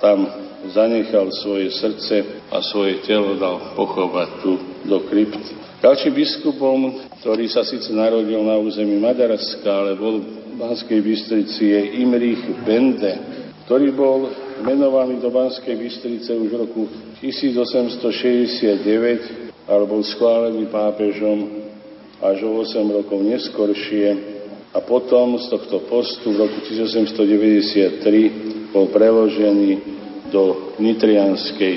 tam 0.00 0.41
zanechal 0.70 1.34
svoje 1.34 1.74
srdce 1.74 2.22
a 2.52 2.62
svoje 2.62 3.02
telo 3.02 3.34
dal 3.34 3.74
pochovať 3.74 4.28
tu 4.44 4.58
do 4.86 5.00
krypty. 5.10 5.58
Ďalším 5.82 6.14
biskupom, 6.14 6.94
ktorý 7.18 7.50
sa 7.50 7.66
síce 7.66 7.90
narodil 7.90 8.38
na 8.46 8.54
území 8.54 9.02
Maďarska, 9.02 9.66
ale 9.66 9.98
bol 9.98 10.22
v 10.22 10.54
Banskej 10.54 11.02
Bystrici, 11.02 11.74
je 11.74 11.98
Imrich 11.98 12.38
Bende, 12.62 13.18
ktorý 13.66 13.90
bol 13.90 14.30
menovaný 14.62 15.18
do 15.18 15.34
Banskej 15.34 15.74
Bystrice 15.74 16.38
už 16.38 16.54
v 16.54 16.60
roku 16.62 16.86
1869, 17.18 19.66
ale 19.66 19.82
bol 19.90 20.06
schválený 20.06 20.70
pápežom 20.70 21.66
až 22.22 22.46
o 22.46 22.62
8 22.62 23.02
rokov 23.02 23.18
neskoršie 23.26 24.14
a 24.70 24.78
potom 24.78 25.34
z 25.42 25.50
tohto 25.50 25.82
postu 25.90 26.30
v 26.30 26.46
roku 26.46 26.62
1893 26.62 28.70
bol 28.70 28.86
preložený 28.86 30.01
do 30.32 30.72
Nitrianskej 30.80 31.76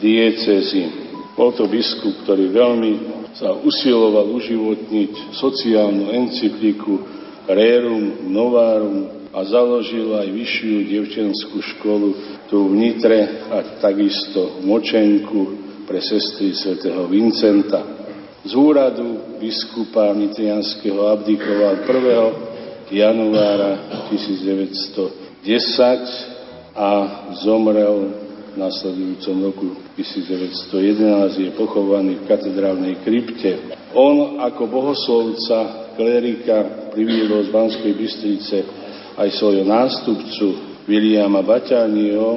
diecezy. 0.00 0.88
Bol 1.36 1.52
to 1.52 1.68
biskup, 1.68 2.24
ktorý 2.24 2.48
veľmi 2.48 2.92
sa 3.36 3.52
usiloval 3.56 4.28
uživotniť 4.32 5.36
sociálnu 5.36 6.12
encykliku 6.12 7.00
Rerum 7.48 8.28
Novarum 8.32 9.08
a 9.32 9.40
založil 9.48 10.12
aj 10.12 10.28
vyššiu 10.28 10.92
devčenskú 10.92 11.56
školu 11.76 12.08
tu 12.52 12.68
v 12.68 12.76
Nitre 12.76 13.48
a 13.48 13.80
takisto 13.80 14.60
Močenku 14.60 15.56
pre 15.88 16.04
sestry 16.04 16.52
svätého 16.52 17.08
Vincenta. 17.08 17.80
Z 18.44 18.52
úradu 18.52 19.40
biskupa 19.40 20.12
Nitrianského 20.12 21.08
abdikoval 21.08 21.88
1. 21.88 22.92
januára 22.92 24.04
1910 24.12 26.41
a 26.72 26.88
zomrel 27.44 27.96
v 28.52 28.56
nasledujúcom 28.60 29.36
roku 29.48 29.66
1911 29.96 31.40
je 31.40 31.50
pochovaný 31.56 32.20
v 32.20 32.28
katedrálnej 32.28 33.00
krypte. 33.00 33.76
On 33.96 34.40
ako 34.40 34.62
bohoslovca, 34.68 35.88
klerika 35.96 36.88
priviedol 36.92 37.44
z 37.48 37.50
Banskej 37.52 37.92
Bystrice 37.96 38.58
aj 39.16 39.28
svojho 39.36 39.64
nástupcu 39.64 40.46
Viliama 40.88 41.44
Baťanio, 41.44 42.28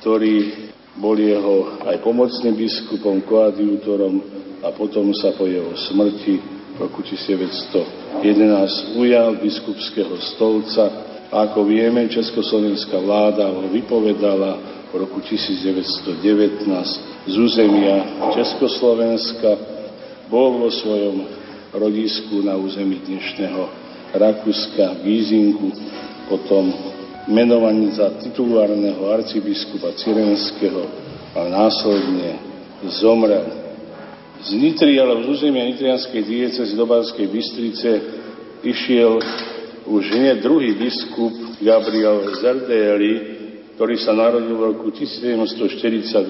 ktorý 0.00 0.68
bol 0.96 1.16
jeho 1.16 1.80
aj 1.88 1.96
pomocným 2.04 2.52
biskupom, 2.56 3.24
koadjutorom 3.24 4.20
a 4.60 4.68
potom 4.76 5.08
sa 5.16 5.32
po 5.32 5.48
jeho 5.48 5.72
smrti 5.88 6.36
v 6.72 6.76
roku 6.80 7.00
1911 7.04 9.00
ujal 9.00 9.36
biskupského 9.40 10.16
stolca 10.36 11.11
a 11.32 11.48
ako 11.48 11.64
vieme, 11.64 12.12
československá 12.12 13.00
vláda 13.00 13.48
ho 13.48 13.64
vypovedala 13.72 14.60
v 14.92 15.00
roku 15.00 15.24
1919 15.24 16.68
z 17.24 17.34
územia 17.40 18.28
Československa. 18.36 19.56
Bol 20.28 20.60
vo 20.60 20.68
svojom 20.68 21.24
rodisku 21.72 22.44
na 22.44 22.52
území 22.60 23.00
dnešného 23.00 23.64
Rakúska, 24.12 25.00
Gízingu, 25.00 25.72
potom 26.28 26.68
menovaný 27.24 27.96
za 27.96 28.12
titulárneho 28.20 29.08
arcibiskupa 29.08 29.96
Cirenského 29.96 30.84
a 31.32 31.48
následne 31.48 32.36
zomrel 32.92 33.48
z 34.44 34.52
Nitry, 34.52 35.00
alebo 35.00 35.24
z 35.24 35.40
územia 35.40 35.64
Nitrianskej 35.64 36.28
diecezy 36.28 36.76
do 36.76 36.84
Banskej 36.84 37.24
Bystrice 37.24 37.90
išiel 38.60 39.16
už 39.86 40.02
hneď 40.14 40.42
druhý 40.42 40.74
biskup 40.78 41.32
Gabriel 41.58 42.34
Zerdeli, 42.38 43.42
ktorý 43.72 43.96
sa 43.98 44.12
narodil 44.12 44.52
v 44.52 44.66
roku 44.76 44.94
1742 44.94 46.22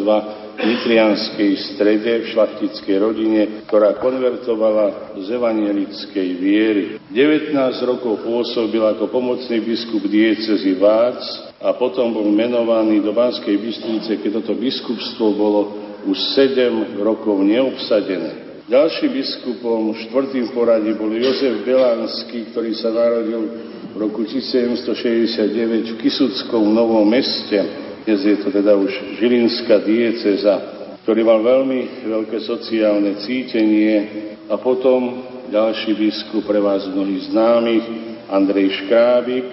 v 0.52 0.62
Nitrianskej 0.62 1.52
strede 1.74 2.22
v 2.22 2.30
šlachtickej 2.32 2.96
rodine, 3.02 3.42
ktorá 3.66 3.98
konvertovala 3.98 5.16
z 5.20 5.26
evanielickej 5.36 6.28
viery. 6.38 6.84
19 7.10 7.52
rokov 7.84 8.22
pôsobil 8.22 8.80
ako 8.80 9.10
pomocný 9.10 9.58
biskup 9.64 10.06
diecezy 10.06 10.78
Vác 10.78 11.20
a 11.58 11.74
potom 11.74 12.14
bol 12.14 12.30
menovaný 12.30 13.02
do 13.02 13.10
Banskej 13.10 13.58
Bystrice, 13.58 14.22
keď 14.22 14.40
toto 14.40 14.56
biskupstvo 14.56 15.34
bolo 15.34 15.60
už 16.06 16.18
sedem 16.32 16.98
rokov 17.02 17.42
neobsadené. 17.42 18.51
Ďalším 18.72 19.12
biskupom, 19.12 19.92
štvrtým 20.00 20.48
poradí, 20.56 20.96
bol 20.96 21.12
Jozef 21.12 21.60
Belanský, 21.60 22.56
ktorý 22.56 22.72
sa 22.72 22.88
narodil 22.88 23.68
v 23.92 23.96
roku 24.00 24.24
1769 24.24 25.92
v 25.92 25.94
Kisuckom 26.00 26.72
Novom 26.72 27.04
meste. 27.04 27.60
Dnes 28.08 28.24
je 28.24 28.32
to 28.40 28.48
teda 28.48 28.72
už 28.72 29.20
Žilinská 29.20 29.76
dieceza, 29.84 30.56
ktorý 31.04 31.20
mal 31.20 31.44
veľmi 31.44 32.08
veľké 32.08 32.40
sociálne 32.48 33.20
cítenie 33.20 33.96
a 34.48 34.56
potom 34.56 35.20
ďalší 35.52 35.92
biskup 35.92 36.48
pre 36.48 36.56
vás 36.56 36.88
mnohých 36.88 37.28
známych, 37.28 37.84
Andrej 38.32 38.72
Škrábik, 38.72 39.52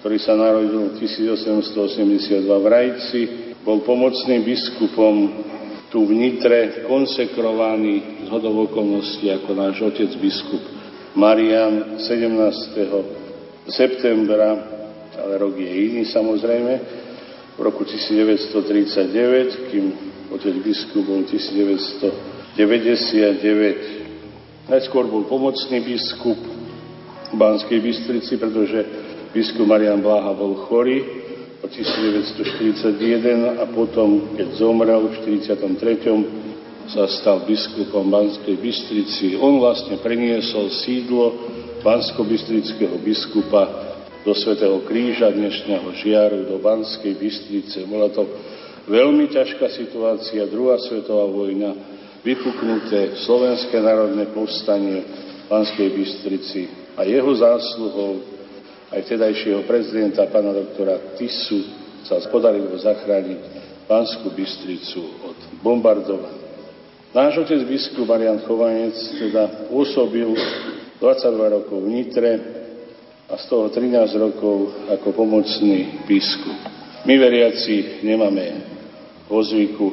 ktorý 0.00 0.16
sa 0.16 0.40
narodil 0.40 0.88
v 0.88 1.04
1882 1.04 2.48
v 2.48 2.66
Rajci, 2.72 3.20
bol 3.60 3.84
pomocným 3.84 4.40
biskupom 4.40 5.52
tu 5.94 6.02
v 6.02 6.18
Nitre 6.18 6.82
konsekrovaný 6.90 8.26
z 8.26 8.28
hodov 8.34 8.66
okolností 8.66 9.30
ako 9.30 9.54
náš 9.54 9.78
otec 9.78 10.10
biskup 10.18 10.58
Marian 11.14 12.02
17. 12.02 13.70
septembra, 13.70 14.58
ale 15.14 15.38
rok 15.38 15.54
je 15.54 15.70
iný 15.70 16.02
samozrejme, 16.10 16.72
v 17.54 17.60
roku 17.62 17.86
1939, 17.86 19.70
kým 19.70 19.94
otec 20.34 20.54
biskup 20.66 21.06
bol 21.06 21.22
1999. 21.30 22.58
Najskôr 24.66 25.06
bol 25.06 25.30
pomocný 25.30 25.78
biskup 25.78 26.42
v 27.30 27.38
Banskej 27.38 27.78
Bystrici, 27.78 28.34
pretože 28.34 28.82
biskup 29.30 29.70
Marian 29.70 30.02
Bláha 30.02 30.34
bol 30.34 30.58
chorý 30.66 31.23
od 31.64 31.72
1941 31.72 33.56
a 33.56 33.64
potom, 33.72 34.36
keď 34.36 34.48
zomrel 34.60 35.08
v 35.08 35.40
1943. 35.40 36.92
sa 36.92 37.08
stal 37.08 37.40
biskupom 37.48 38.04
Banskej 38.12 38.60
Bystrici. 38.60 39.40
On 39.40 39.56
vlastne 39.56 39.96
preniesol 40.04 40.68
sídlo 40.68 41.32
Bansko-Bystrického 41.80 43.00
biskupa 43.00 43.64
do 44.28 44.36
Svetého 44.36 44.84
kríža 44.84 45.32
dnešného 45.32 45.88
žiaru 46.04 46.52
do 46.52 46.60
Banskej 46.60 47.16
Bystrice. 47.16 47.88
Bola 47.88 48.12
to 48.12 48.28
veľmi 48.84 49.32
ťažká 49.32 49.64
situácia, 49.72 50.44
druhá 50.44 50.76
svetová 50.76 51.24
vojna, 51.32 51.72
vypuknuté 52.20 53.16
Slovenské 53.24 53.80
národné 53.80 54.28
povstanie 54.36 55.00
v 55.00 55.44
Banskej 55.48 55.88
Bystrici 55.96 56.68
a 56.92 57.08
jeho 57.08 57.32
zásluhou 57.32 58.33
aj 58.92 59.00
vtedajšieho 59.04 59.64
prezidenta, 59.64 60.28
pána 60.28 60.52
doktora 60.52 61.16
Tisu, 61.16 61.84
sa 62.04 62.20
podarilo 62.28 62.76
zachrániť 62.76 63.40
Banskú 63.88 64.32
Bystricu 64.32 65.00
od 65.24 65.38
bombardovania. 65.64 66.44
Náš 67.14 67.46
otec 67.46 67.62
biskup 67.70 68.10
Marian 68.10 68.42
Chovanec 68.42 68.96
teda 69.14 69.70
pôsobil 69.70 70.34
22 70.98 71.56
rokov 71.56 71.78
v 71.78 71.88
Nitre 71.94 72.32
a 73.30 73.38
z 73.38 73.44
toho 73.46 73.70
13 73.70 74.18
rokov 74.18 74.74
ako 74.90 75.14
pomocný 75.14 76.02
biskup. 76.10 76.58
My 77.06 77.14
veriaci 77.14 78.02
nemáme 78.02 78.66
vo 79.30 79.38
zvyku 79.46 79.86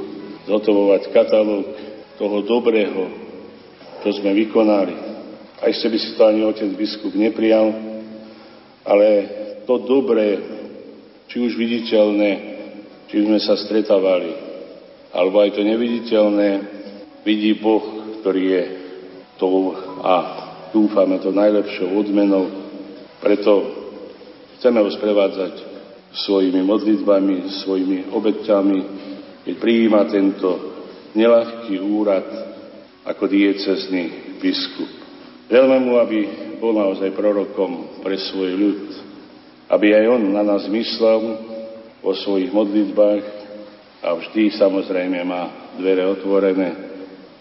zotovovať 0.50 1.14
katalóg 1.14 1.66
toho 2.18 2.42
dobrého, 2.42 3.04
čo 4.02 4.10
sme 4.18 4.34
vykonali. 4.34 4.96
Aj 5.62 5.72
ste 5.78 5.94
by 5.94 5.98
si 6.02 6.18
to 6.18 6.26
ani 6.26 6.42
otec 6.42 6.74
biskup 6.74 7.14
neprijal, 7.14 7.91
ale 8.86 9.08
to 9.66 9.82
dobré, 9.86 10.38
či 11.30 11.40
už 11.40 11.56
viditeľné, 11.56 12.32
či 13.08 13.24
sme 13.24 13.40
sa 13.40 13.56
stretávali, 13.56 14.32
alebo 15.12 15.44
aj 15.44 15.56
to 15.56 15.62
neviditeľné, 15.64 16.50
vidí 17.24 17.56
Boh, 17.60 17.84
ktorý 18.22 18.44
je 18.44 18.64
tou 19.38 19.74
a 20.02 20.16
dúfame 20.70 21.20
to 21.20 21.34
najlepšou 21.34 21.98
odmenou. 21.98 22.48
Preto 23.22 23.52
chceme 24.58 24.82
ho 24.82 24.90
sprevádzať 24.90 25.54
svojimi 26.12 26.62
modlitbami, 26.62 27.50
svojimi 27.66 28.12
obeťami, 28.12 28.80
keď 29.48 29.56
prijíma 29.58 30.02
tento 30.12 30.50
nelahký 31.18 31.82
úrad 31.82 32.28
ako 33.04 33.24
diecezný 33.26 34.38
biskup. 34.38 35.01
Veľme 35.52 35.84
mu, 35.84 36.00
aby 36.00 36.20
bol 36.64 36.72
naozaj 36.72 37.12
prorokom 37.12 38.00
pre 38.00 38.16
svoj 38.16 38.56
ľud, 38.56 38.82
aby 39.68 39.92
aj 40.00 40.06
on 40.16 40.24
na 40.32 40.48
nás 40.48 40.64
myslel 40.72 41.20
vo 42.00 42.16
svojich 42.16 42.56
modlitbách 42.56 43.24
a 44.00 44.16
vždy 44.16 44.56
samozrejme 44.56 45.20
má 45.28 45.76
dvere 45.76 46.08
otvorené 46.08 46.72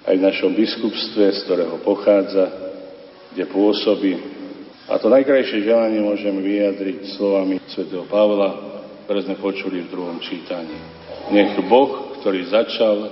aj 0.03 0.15
v 0.19 0.27
našom 0.27 0.51
biskupstve, 0.59 1.23
z 1.31 1.39
ktorého 1.47 1.79
pochádza, 1.87 2.51
kde 3.31 3.47
pôsobí. 3.47 4.19
A 4.91 4.99
to 4.99 5.07
najkrajšie 5.07 5.63
želanie 5.63 6.03
môžeme 6.03 6.43
vyjadriť 6.43 7.15
slovami 7.15 7.63
svätého 7.71 8.11
Pavla, 8.11 8.83
ktoré 9.07 9.23
sme 9.23 9.39
počuli 9.39 9.87
v 9.87 9.93
druhom 9.95 10.19
čítaní. 10.19 10.75
Nech 11.31 11.55
Boh, 11.71 12.19
ktorý 12.19 12.43
začal, 12.51 13.07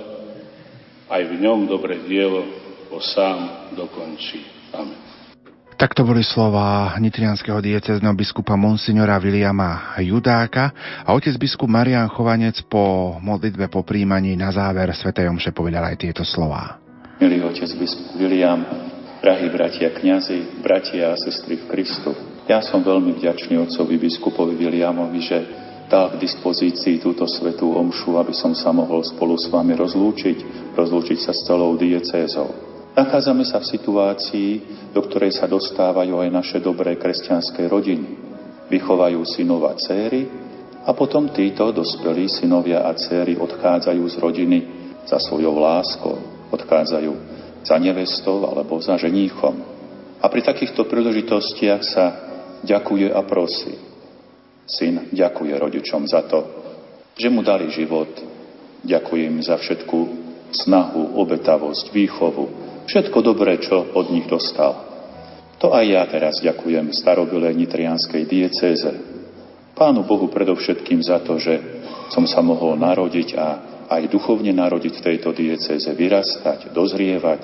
aj 1.07 1.21
v 1.23 1.33
ňom 1.39 1.71
dobre 1.71 2.03
dielo, 2.03 2.43
ho 2.91 2.99
sám 2.99 3.71
dokončí. 3.79 4.58
Amen. 4.73 4.97
Takto 5.79 6.03
boli 6.03 6.27
slova 6.27 6.91
nitrianského 6.99 7.63
diecezného 7.63 8.11
biskupa 8.11 8.59
Monsignora 8.59 9.15
Viliama 9.15 9.95
Judáka 10.03 10.75
a 11.07 11.15
otec 11.15 11.39
biskup 11.39 11.71
Marian 11.71 12.11
Chovanec 12.11 12.59
po 12.67 13.15
modlitbe 13.23 13.71
po 13.71 13.87
príjmaní 13.87 14.35
na 14.35 14.51
záver 14.51 14.91
Sv. 14.91 15.15
Jomše 15.15 15.55
povedal 15.55 15.87
aj 15.87 16.03
tieto 16.03 16.27
slova. 16.27 16.83
Milý 17.23 17.47
otec 17.47 17.71
biskup 17.79 18.11
Viliam, 18.19 18.59
drahí 19.23 19.47
bratia 19.47 19.95
kňazi, 19.95 20.59
bratia 20.59 21.15
a 21.15 21.19
sestry 21.19 21.63
v 21.63 21.71
Kristu, 21.71 22.11
ja 22.49 22.59
som 22.59 22.83
veľmi 22.83 23.15
vďačný 23.15 23.55
otcovi 23.61 23.95
biskupovi 23.95 24.59
Viliamovi, 24.59 25.19
že 25.23 25.37
dal 25.87 26.11
k 26.11 26.21
dispozícii 26.21 26.99
túto 26.99 27.23
svetú 27.23 27.71
omšu, 27.77 28.19
aby 28.19 28.35
som 28.35 28.51
sa 28.51 28.75
mohol 28.75 28.99
spolu 29.05 29.39
s 29.39 29.47
vami 29.47 29.79
rozlúčiť, 29.79 30.73
rozlúčiť 30.75 31.17
sa 31.23 31.31
s 31.31 31.47
celou 31.47 31.79
diecézou. 31.79 32.68
Nachádzame 32.97 33.45
sa 33.45 33.61
v 33.61 33.69
situácii, 33.69 34.51
do 34.91 35.01
ktorej 35.05 35.37
sa 35.37 35.45
dostávajú 35.45 36.19
aj 36.19 36.29
naše 36.33 36.57
dobré 36.57 36.97
kresťanské 36.97 37.69
rodiny. 37.69 38.17
Vychovajú 38.69 39.21
synov 39.25 39.69
a 39.69 39.73
céry 39.77 40.29
a 40.85 40.93
potom 40.97 41.29
títo 41.29 41.69
dospelí 41.69 42.25
synovia 42.29 42.85
a 42.85 42.93
céry 42.97 43.37
odchádzajú 43.37 44.03
z 44.09 44.15
rodiny 44.17 44.59
za 45.05 45.21
svojou 45.21 45.57
láskou, 45.57 46.17
odchádzajú 46.49 47.13
za 47.65 47.75
nevestou 47.77 48.45
alebo 48.45 48.81
za 48.81 48.97
ženíchom. 48.97 49.53
A 50.19 50.25
pri 50.27 50.41
takýchto 50.43 50.85
príležitostiach 50.85 51.81
sa 51.85 52.05
ďakuje 52.65 53.07
a 53.13 53.21
prosí. 53.23 53.73
Syn 54.69 55.09
ďakuje 55.09 55.53
rodičom 55.57 56.05
za 56.05 56.25
to, 56.29 56.45
že 57.17 57.31
mu 57.31 57.41
dali 57.41 57.71
život. 57.73 58.09
Ďakujem 58.85 59.41
za 59.43 59.57
všetku 59.57 59.97
snahu, 60.51 61.17
obetavosť, 61.19 61.89
výchovu, 61.89 62.68
Všetko 62.89 63.21
dobré, 63.21 63.61
čo 63.61 63.85
od 63.93 64.09
nich 64.09 64.25
dostal. 64.25 64.73
To 65.61 65.69
aj 65.77 65.85
ja 65.85 66.01
teraz 66.09 66.41
ďakujem 66.41 66.89
starobilej 66.89 67.53
nitrianskej 67.53 68.25
diecéze. 68.25 68.89
Pánu 69.77 70.09
Bohu 70.09 70.25
predovšetkým 70.25 70.97
za 71.05 71.21
to, 71.21 71.37
že 71.37 71.61
som 72.09 72.25
sa 72.25 72.41
mohol 72.41 72.73
narodiť 72.81 73.29
a 73.37 73.47
aj 73.93 74.09
duchovne 74.09 74.49
narodiť 74.57 74.93
v 74.97 75.05
tejto 75.05 75.29
diecéze, 75.37 75.85
vyrastať, 75.85 76.73
dozrievať, 76.73 77.41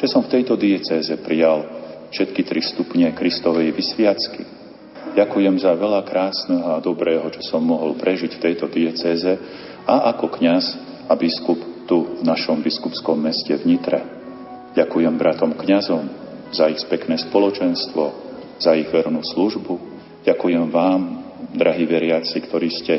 že 0.00 0.06
som 0.08 0.24
v 0.24 0.32
tejto 0.40 0.56
diecéze 0.56 1.12
prijal 1.20 1.68
všetky 2.16 2.48
tri 2.48 2.64
stupne 2.64 3.12
Kristovej 3.12 3.76
vysviacky. 3.76 4.48
Ďakujem 5.12 5.60
za 5.60 5.76
veľa 5.76 6.08
krásneho 6.08 6.72
a 6.72 6.80
dobrého, 6.80 7.28
čo 7.36 7.44
som 7.44 7.60
mohol 7.60 8.00
prežiť 8.00 8.40
v 8.40 8.42
tejto 8.48 8.72
diecéze 8.72 9.36
a 9.84 10.08
ako 10.16 10.40
kňaz 10.40 10.64
a 11.04 11.12
biskup 11.20 11.84
tu 11.84 12.16
v 12.16 12.24
našom 12.24 12.64
biskupskom 12.64 13.20
meste 13.20 13.52
v 13.52 13.76
Nitre. 13.76 14.15
Ďakujem 14.76 15.16
bratom 15.16 15.56
kňazom 15.56 16.04
za 16.52 16.68
ich 16.68 16.84
pekné 16.84 17.16
spoločenstvo, 17.16 18.04
za 18.60 18.76
ich 18.76 18.92
vernú 18.92 19.24
službu. 19.24 19.74
Ďakujem 20.28 20.68
vám, 20.68 21.00
drahí 21.56 21.88
veriaci, 21.88 22.44
ktorí 22.44 22.68
ste 22.68 22.94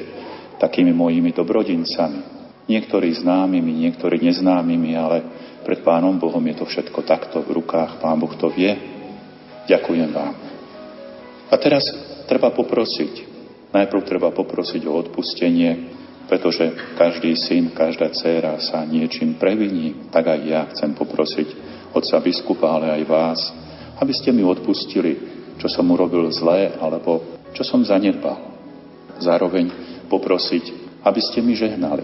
takými 0.57 0.89
mojimi 0.89 1.29
dobrodincami. 1.37 2.35
Niektorí 2.65 3.13
známymi, 3.21 3.87
niektorí 3.87 4.17
neznámymi, 4.19 4.91
ale 4.97 5.17
pred 5.61 5.85
Pánom 5.85 6.17
Bohom 6.17 6.41
je 6.49 6.55
to 6.57 6.65
všetko 6.65 7.05
takto 7.05 7.45
v 7.45 7.61
rukách. 7.61 8.01
Pán 8.01 8.17
Boh 8.17 8.33
to 8.33 8.49
vie. 8.49 8.73
Ďakujem 9.69 10.09
vám. 10.11 10.33
A 11.47 11.55
teraz 11.61 11.85
treba 12.25 12.49
poprosiť. 12.51 13.37
Najprv 13.71 14.01
treba 14.01 14.33
poprosiť 14.33 14.81
o 14.89 14.97
odpustenie 14.97 15.93
pretože 16.27 16.95
každý 16.99 17.33
syn, 17.39 17.71
každá 17.71 18.11
dcéra 18.11 18.59
sa 18.59 18.83
niečím 18.83 19.39
previní, 19.39 20.11
tak 20.11 20.27
aj 20.27 20.39
ja 20.43 20.61
chcem 20.75 20.91
poprosiť 20.91 21.47
otca 21.95 22.19
biskupa, 22.19 22.67
ale 22.67 22.99
aj 22.99 23.03
vás, 23.07 23.39
aby 24.03 24.13
ste 24.13 24.35
mi 24.35 24.43
odpustili, 24.43 25.17
čo 25.57 25.71
som 25.71 25.87
urobil 25.89 26.27
zlé, 26.29 26.75
alebo 26.77 27.39
čo 27.55 27.63
som 27.63 27.81
zanedbal. 27.81 28.37
Zároveň 29.17 29.71
poprosiť, 30.11 30.99
aby 31.01 31.21
ste 31.23 31.39
mi 31.41 31.57
žehnali. 31.57 32.03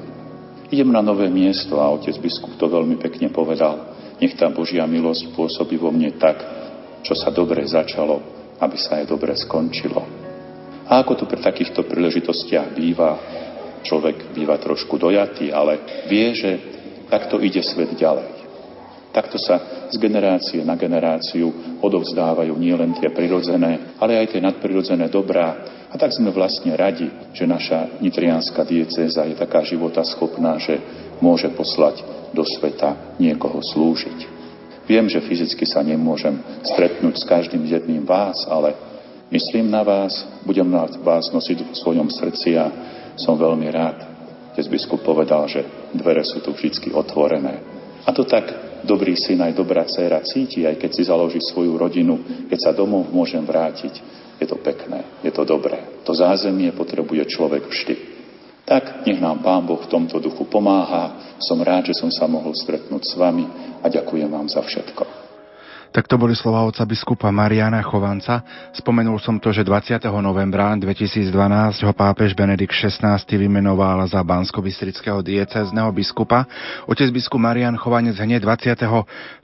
Idem 0.73 0.89
na 0.89 1.05
nové 1.05 1.29
miesto 1.29 1.77
a 1.77 1.91
otec 1.93 2.17
biskup 2.17 2.57
to 2.57 2.65
veľmi 2.65 2.97
pekne 2.97 3.29
povedal. 3.29 3.93
Nech 4.17 4.33
tá 4.33 4.49
Božia 4.49 4.87
milosť 4.89 5.35
pôsobí 5.37 5.77
vo 5.77 5.93
mne 5.93 6.15
tak, 6.17 6.41
čo 7.05 7.13
sa 7.13 7.29
dobre 7.29 7.61
začalo, 7.67 8.23
aby 8.57 8.77
sa 8.79 9.03
aj 9.03 9.05
dobre 9.05 9.35
skončilo. 9.37 10.01
A 10.87 11.03
ako 11.03 11.23
to 11.23 11.25
pri 11.29 11.43
takýchto 11.43 11.85
príležitostiach 11.85 12.73
býva, 12.73 13.11
Človek 13.83 14.31
býva 14.31 14.57
trošku 14.57 14.95
dojatý, 14.95 15.51
ale 15.51 16.05
vie, 16.07 16.31
že 16.33 16.51
takto 17.11 17.37
ide 17.43 17.61
svet 17.61 17.93
ďalej. 17.93 18.43
Takto 19.13 19.37
sa 19.37 19.85
z 19.93 20.01
generácie 20.01 20.65
na 20.65 20.73
generáciu 20.73 21.77
odovzdávajú 21.77 22.57
nielen 22.57 22.97
tie 22.97 23.13
prirodzené, 23.13 23.93
ale 24.01 24.17
aj 24.17 24.33
tie 24.33 24.41
nadprirodzené 24.41 25.05
dobrá. 25.05 25.53
A 25.93 25.95
tak 26.01 26.09
sme 26.09 26.33
vlastne 26.33 26.73
radi, 26.73 27.05
že 27.29 27.45
naša 27.45 28.01
nitriánska 28.01 28.65
diecéza 28.65 29.29
je 29.29 29.37
taká 29.37 29.61
života 29.61 30.01
schopná, 30.01 30.57
že 30.57 30.81
môže 31.21 31.45
poslať 31.53 32.01
do 32.33 32.41
sveta 32.41 33.13
niekoho 33.21 33.61
slúžiť. 33.61 34.19
Viem, 34.89 35.05
že 35.05 35.21
fyzicky 35.21 35.69
sa 35.69 35.85
nemôžem 35.85 36.33
stretnúť 36.65 37.21
s 37.21 37.29
každým 37.29 37.69
jedným 37.69 38.09
vás, 38.09 38.49
ale 38.49 38.73
myslím 39.29 39.69
na 39.69 39.85
vás, 39.85 40.25
budem 40.41 40.65
na 40.65 40.89
vás 41.05 41.29
nosiť 41.29 41.69
v 41.69 41.77
svojom 41.77 42.09
srdci 42.09 42.57
a 42.57 42.65
som 43.17 43.37
veľmi 43.37 43.67
rád. 43.69 43.97
Dnes 44.53 44.69
biskup 44.69 45.01
povedal, 45.01 45.49
že 45.49 45.65
dvere 45.93 46.21
sú 46.21 46.41
tu 46.41 46.53
vždy 46.53 46.93
otvorené. 46.93 47.61
A 48.05 48.11
to 48.11 48.27
tak 48.27 48.45
dobrý 48.85 49.15
syn 49.15 49.41
aj 49.41 49.57
dobrá 49.57 49.87
dcéra 49.87 50.21
cíti, 50.21 50.67
aj 50.67 50.77
keď 50.77 50.91
si 50.93 51.03
založí 51.07 51.39
svoju 51.41 51.73
rodinu, 51.79 52.45
keď 52.51 52.59
sa 52.59 52.71
domov 52.75 53.09
môžem 53.09 53.41
vrátiť. 53.41 53.93
Je 54.37 54.45
to 54.45 54.59
pekné, 54.59 55.23
je 55.23 55.31
to 55.31 55.47
dobré. 55.47 56.03
To 56.03 56.11
zázemie 56.11 56.75
potrebuje 56.75 57.25
človek 57.31 57.63
vždy. 57.63 57.95
Tak 58.63 59.07
nech 59.07 59.19
nám 59.19 59.43
Pán 59.43 59.67
Boh 59.67 59.79
v 59.79 59.91
tomto 59.91 60.19
duchu 60.19 60.47
pomáha. 60.47 61.35
Som 61.39 61.59
rád, 61.59 61.91
že 61.91 61.99
som 61.99 62.11
sa 62.11 62.27
mohol 62.27 62.55
stretnúť 62.55 63.03
s 63.03 63.13
vami 63.19 63.43
a 63.83 63.85
ďakujem 63.91 64.27
vám 64.27 64.47
za 64.47 64.63
všetko. 64.63 65.22
Tak 65.93 66.09
to 66.09 66.17
boli 66.17 66.33
slova 66.33 66.65
oca 66.65 66.81
biskupa 66.89 67.29
Mariana 67.29 67.85
Chovanca. 67.85 68.41
Spomenul 68.73 69.21
som 69.21 69.37
to, 69.37 69.53
že 69.53 69.61
20. 69.61 70.01
novembra 70.25 70.73
2012 70.73 71.29
ho 71.85 71.93
pápež 71.93 72.33
Benedikt 72.33 72.73
XVI 72.73 73.21
vymenoval 73.21 74.01
za 74.09 74.25
bansko 74.25 74.65
diecezneho 75.21 75.93
biskupa. 75.93 76.49
Otec 76.89 77.13
biskup 77.13 77.37
Marian 77.37 77.77
Chovanec 77.77 78.17
hneď 78.17 78.41
20. 78.41 78.73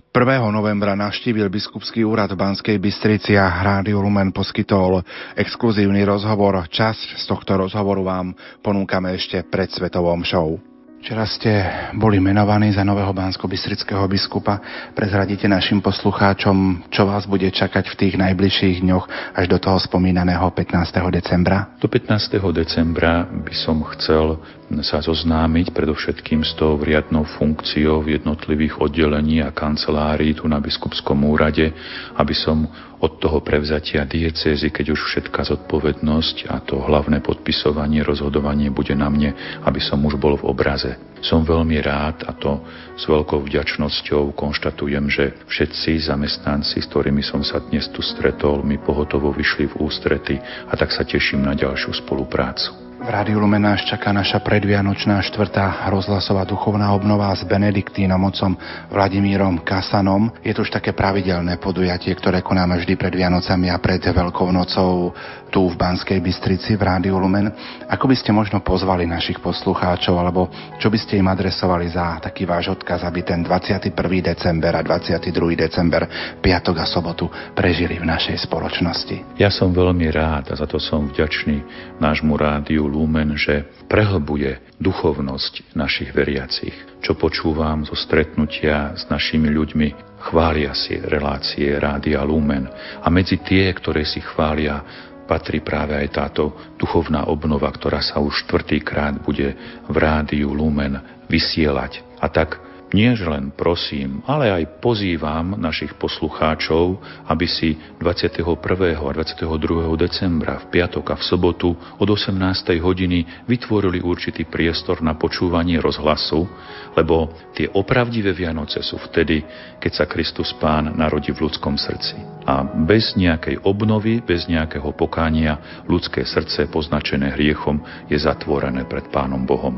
1. 0.10 0.26
novembra 0.50 0.98
navštívil 0.98 1.54
biskupský 1.54 2.02
úrad 2.02 2.34
v 2.34 2.42
Banskej 2.42 2.82
Bystrici 2.82 3.38
a 3.38 3.46
Rádio 3.62 4.02
Lumen 4.02 4.34
poskytol 4.34 5.06
exkluzívny 5.38 6.02
rozhovor. 6.02 6.66
Časť 6.66 7.14
z 7.14 7.24
tohto 7.30 7.62
rozhovoru 7.62 8.02
vám 8.02 8.34
ponúkame 8.66 9.14
ešte 9.14 9.46
pred 9.46 9.70
Svetovom 9.70 10.26
show. 10.26 10.69
Včera 11.00 11.24
ste 11.24 11.52
boli 11.96 12.20
menovaní 12.20 12.76
za 12.76 12.84
nového 12.84 13.16
bansko 13.16 13.48
biskupa. 13.48 14.60
Prezradíte 14.92 15.48
našim 15.48 15.80
poslucháčom, 15.80 16.92
čo 16.92 17.08
vás 17.08 17.24
bude 17.24 17.48
čakať 17.48 17.88
v 17.88 17.96
tých 17.96 18.16
najbližších 18.20 18.84
dňoch 18.84 19.06
až 19.32 19.46
do 19.48 19.56
toho 19.64 19.80
spomínaného 19.80 20.52
15. 20.52 20.92
decembra? 21.16 21.72
Do 21.80 21.88
15. 21.88 22.36
decembra 22.52 23.24
by 23.24 23.56
som 23.56 23.80
chcel 23.96 24.44
sa 24.84 25.02
zoznámiť 25.02 25.74
predovšetkým 25.74 26.46
s 26.46 26.54
tou 26.54 26.78
riadnou 26.78 27.26
funkciou 27.26 28.06
jednotlivých 28.06 28.78
oddelení 28.78 29.42
a 29.42 29.56
kancelárií 29.56 30.38
tu 30.38 30.46
na 30.46 30.62
biskupskom 30.62 31.26
úrade, 31.26 31.74
aby 32.20 32.36
som 32.38 32.70
od 33.00 33.18
toho 33.18 33.40
prevzatia 33.40 34.04
diecézy, 34.04 34.70
keď 34.70 34.94
už 34.94 35.02
všetká 35.10 35.42
zodpovednosť 35.48 36.52
a 36.52 36.60
to 36.62 36.84
hlavné 36.84 37.24
podpisovanie, 37.24 38.04
rozhodovanie 38.04 38.70
bude 38.70 38.92
na 38.94 39.08
mne, 39.08 39.32
aby 39.64 39.80
som 39.80 40.04
už 40.04 40.20
bol 40.20 40.36
v 40.36 40.46
obraze. 40.46 40.89
Som 41.20 41.44
veľmi 41.44 41.84
rád 41.84 42.24
a 42.24 42.32
to 42.32 42.64
s 42.96 43.04
veľkou 43.04 43.44
vďačnosťou 43.44 44.32
konštatujem, 44.40 45.12
že 45.12 45.36
všetci 45.52 46.08
zamestnanci, 46.08 46.80
s 46.80 46.88
ktorými 46.88 47.20
som 47.20 47.44
sa 47.44 47.60
dnes 47.60 47.92
tu 47.92 48.00
stretol, 48.00 48.64
mi 48.64 48.80
pohotovo 48.80 49.36
vyšli 49.36 49.68
v 49.68 49.84
ústrety 49.84 50.40
a 50.40 50.74
tak 50.80 50.96
sa 50.96 51.04
teším 51.04 51.44
na 51.44 51.52
ďalšiu 51.60 51.92
spoluprácu. 51.92 52.89
V 53.00 53.08
Rádiu 53.08 53.40
Lumen 53.40 53.64
nás 53.64 53.80
čaká 53.88 54.12
naša 54.12 54.44
predvianočná 54.44 55.24
štvrtá 55.24 55.88
rozhlasová 55.88 56.44
duchovná 56.44 56.92
obnova 56.92 57.32
s 57.32 57.48
Benediktínom 57.48 58.20
otcom 58.28 58.60
Vladimírom 58.92 59.64
Kasanom. 59.64 60.28
Je 60.44 60.52
to 60.52 60.68
už 60.68 60.76
také 60.76 60.92
pravidelné 60.92 61.56
podujatie, 61.64 62.12
ktoré 62.12 62.44
konáme 62.44 62.76
vždy 62.76 63.00
pred 63.00 63.16
Vianocami 63.16 63.72
a 63.72 63.80
pred 63.80 64.04
Veľkou 64.04 64.52
nocou 64.52 65.16
tu 65.48 65.66
v 65.66 65.80
Banskej 65.80 66.20
Bystrici 66.20 66.76
v 66.76 66.84
Rádiu 66.84 67.16
Lumen. 67.16 67.48
Ako 67.88 68.04
by 68.06 68.20
ste 68.20 68.36
možno 68.36 68.60
pozvali 68.60 69.08
našich 69.08 69.40
poslucháčov, 69.40 70.20
alebo 70.20 70.52
čo 70.78 70.92
by 70.92 71.00
ste 71.00 71.24
im 71.24 71.32
adresovali 71.32 71.88
za 71.88 72.20
taký 72.20 72.44
váš 72.44 72.76
odkaz, 72.76 73.08
aby 73.08 73.24
ten 73.24 73.48
21. 73.48 73.96
december 74.22 74.76
a 74.76 74.84
22. 74.84 75.32
december, 75.56 76.04
piatok 76.44 76.84
a 76.84 76.86
sobotu 76.86 77.32
prežili 77.56 77.96
v 77.96 78.06
našej 78.06 78.44
spoločnosti? 78.44 79.40
Ja 79.40 79.48
som 79.50 79.72
veľmi 79.72 80.12
rád 80.12 80.52
a 80.52 80.60
za 80.60 80.68
to 80.68 80.78
som 80.78 81.08
vďačný 81.10 81.64
nášmu 81.98 82.36
rádiu 82.36 82.89
Lumen, 82.90 83.38
že 83.38 83.70
prehlbuje 83.86 84.76
duchovnosť 84.82 85.78
našich 85.78 86.10
veriacich. 86.10 86.74
Čo 87.06 87.14
počúvam 87.16 87.86
zo 87.86 87.94
stretnutia 87.94 88.98
s 88.98 89.06
našimi 89.08 89.54
ľuďmi, 89.54 90.20
chvália 90.20 90.74
si 90.74 90.98
relácie 90.98 91.72
Rádia 91.78 92.26
Lumen 92.26 92.66
a 93.00 93.08
medzi 93.14 93.40
tie, 93.40 93.70
ktoré 93.72 94.04
si 94.04 94.20
chvália, 94.20 94.82
patrí 95.30 95.62
práve 95.62 95.94
aj 95.94 96.10
táto 96.10 96.58
duchovná 96.82 97.30
obnova, 97.30 97.70
ktorá 97.70 98.02
sa 98.02 98.18
už 98.18 98.50
štvrtýkrát 98.50 99.22
bude 99.22 99.54
v 99.86 99.96
rádiu 99.96 100.50
Lumen 100.58 100.98
vysielať. 101.30 102.02
A 102.18 102.28
tak 102.34 102.58
nie 102.90 103.14
že 103.14 103.26
len 103.30 103.54
prosím, 103.54 104.26
ale 104.26 104.50
aj 104.50 104.82
pozývam 104.82 105.54
našich 105.58 105.94
poslucháčov, 105.98 106.98
aby 107.30 107.46
si 107.46 107.78
21. 108.02 108.58
a 108.98 109.12
22. 109.14 109.46
decembra 109.94 110.58
v 110.58 110.66
piatok 110.74 111.14
a 111.14 111.16
v 111.18 111.24
sobotu 111.24 111.70
od 111.78 112.08
18. 112.10 112.34
hodiny 112.82 113.46
vytvorili 113.46 114.02
určitý 114.02 114.50
priestor 114.50 115.06
na 115.06 115.14
počúvanie 115.14 115.78
rozhlasu, 115.78 116.50
lebo 116.98 117.30
tie 117.54 117.70
opravdivé 117.70 118.34
Vianoce 118.34 118.82
sú 118.82 118.98
vtedy, 118.98 119.46
keď 119.78 119.92
sa 119.94 120.06
Kristus 120.10 120.50
Pán 120.58 120.90
narodí 120.98 121.30
v 121.30 121.46
ľudskom 121.46 121.78
srdci. 121.78 122.18
A 122.50 122.66
bez 122.66 123.14
nejakej 123.14 123.62
obnovy, 123.62 124.26
bez 124.26 124.50
nejakého 124.50 124.90
pokánia 124.98 125.86
ľudské 125.86 126.26
srdce 126.26 126.66
poznačené 126.66 127.38
hriechom 127.38 127.78
je 128.10 128.18
zatvorené 128.18 128.90
pred 128.90 129.06
Pánom 129.14 129.46
Bohom. 129.46 129.78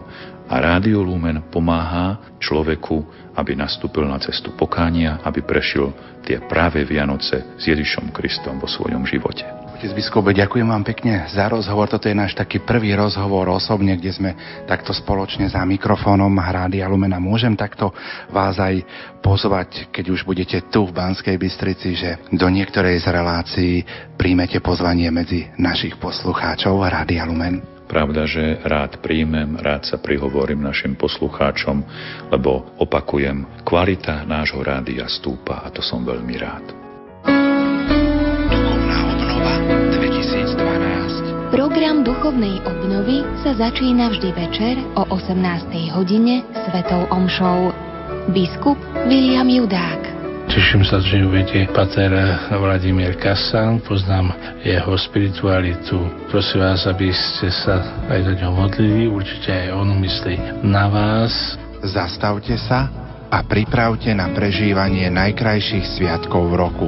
A 0.51 0.59
Rádio 0.59 0.99
Lumen 0.99 1.47
pomáha 1.47 2.35
človeku, 2.35 3.07
aby 3.39 3.55
nastúpil 3.55 4.03
na 4.03 4.19
cestu 4.19 4.51
pokánia, 4.51 5.23
aby 5.23 5.39
prešiel 5.39 5.95
tie 6.27 6.43
práve 6.43 6.83
Vianoce 6.83 7.55
s 7.55 7.63
Ježišom 7.71 8.11
Kristom 8.11 8.59
vo 8.59 8.67
svojom 8.67 9.07
živote. 9.07 9.47
Otec 9.71 9.95
biskupe, 9.95 10.35
ďakujem 10.35 10.67
vám 10.67 10.83
pekne 10.83 11.23
za 11.31 11.47
rozhovor. 11.47 11.87
Toto 11.87 12.11
je 12.11 12.19
náš 12.19 12.35
taký 12.35 12.59
prvý 12.59 12.91
rozhovor 12.99 13.47
osobne, 13.47 13.95
kde 13.95 14.11
sme 14.11 14.31
takto 14.67 14.91
spoločne 14.91 15.47
za 15.47 15.63
mikrofónom 15.63 16.35
Rádia 16.35 16.85
Lumena. 16.91 17.17
Môžem 17.17 17.55
takto 17.55 17.95
vás 18.27 18.59
aj 18.59 18.83
pozvať, 19.23 19.87
keď 19.87 20.05
už 20.11 20.27
budete 20.27 20.67
tu 20.67 20.83
v 20.83 20.93
Banskej 20.93 21.39
Bystrici, 21.39 21.95
že 21.95 22.19
do 22.27 22.51
niektorej 22.51 22.99
z 22.99 23.07
relácií 23.07 23.73
príjmete 24.19 24.59
pozvanie 24.59 25.07
medzi 25.15 25.47
našich 25.55 25.95
poslucháčov 25.95 26.75
Rádia 26.83 27.23
Lumen. 27.23 27.80
Pravda, 27.91 28.23
že 28.23 28.63
rád 28.63 29.03
príjmem, 29.03 29.59
rád 29.59 29.83
sa 29.83 29.99
prihovorím 29.99 30.63
našim 30.63 30.95
poslucháčom, 30.95 31.83
lebo 32.31 32.71
opakujem, 32.79 33.67
kvalita 33.67 34.23
nášho 34.23 34.63
rádia 34.63 35.11
stúpa 35.11 35.59
a 35.59 35.67
to 35.75 35.83
som 35.83 36.07
veľmi 36.07 36.35
rád. 36.39 36.71
Duchovná 38.47 38.99
obnova 39.11 39.53
2012 39.99 41.51
Program 41.51 42.07
duchovnej 42.07 42.63
obnovy 42.63 43.27
sa 43.43 43.59
začína 43.59 44.07
vždy 44.07 44.29
večer 44.39 44.79
o 44.95 45.03
18. 45.11 45.91
hodine 45.91 46.47
svetou 46.71 47.11
omšou. 47.11 47.75
Biskup 48.31 48.79
William 49.11 49.51
Judák 49.51 50.10
Teším 50.51 50.83
sa, 50.83 50.99
že 50.99 51.23
uvedie 51.23 51.63
pater 51.71 52.11
Vladimír 52.51 53.15
Kasan, 53.15 53.79
poznám 53.87 54.35
jeho 54.67 54.99
spiritualitu. 54.99 55.95
Prosím 56.27 56.67
vás, 56.67 56.83
aby 56.91 57.07
ste 57.07 57.47
sa 57.47 58.03
aj 58.11 58.19
do 58.19 58.33
ňoho 58.35 58.67
modlili, 58.67 59.07
určite 59.07 59.47
aj 59.47 59.71
on 59.71 59.95
myslí 60.03 60.67
na 60.67 60.91
vás. 60.91 61.55
Zastavte 61.87 62.59
sa 62.67 62.91
a 63.31 63.39
pripravte 63.47 64.11
na 64.11 64.27
prežívanie 64.35 65.07
najkrajších 65.07 65.87
sviatkov 65.95 66.51
v 66.51 66.59
roku. 66.59 66.87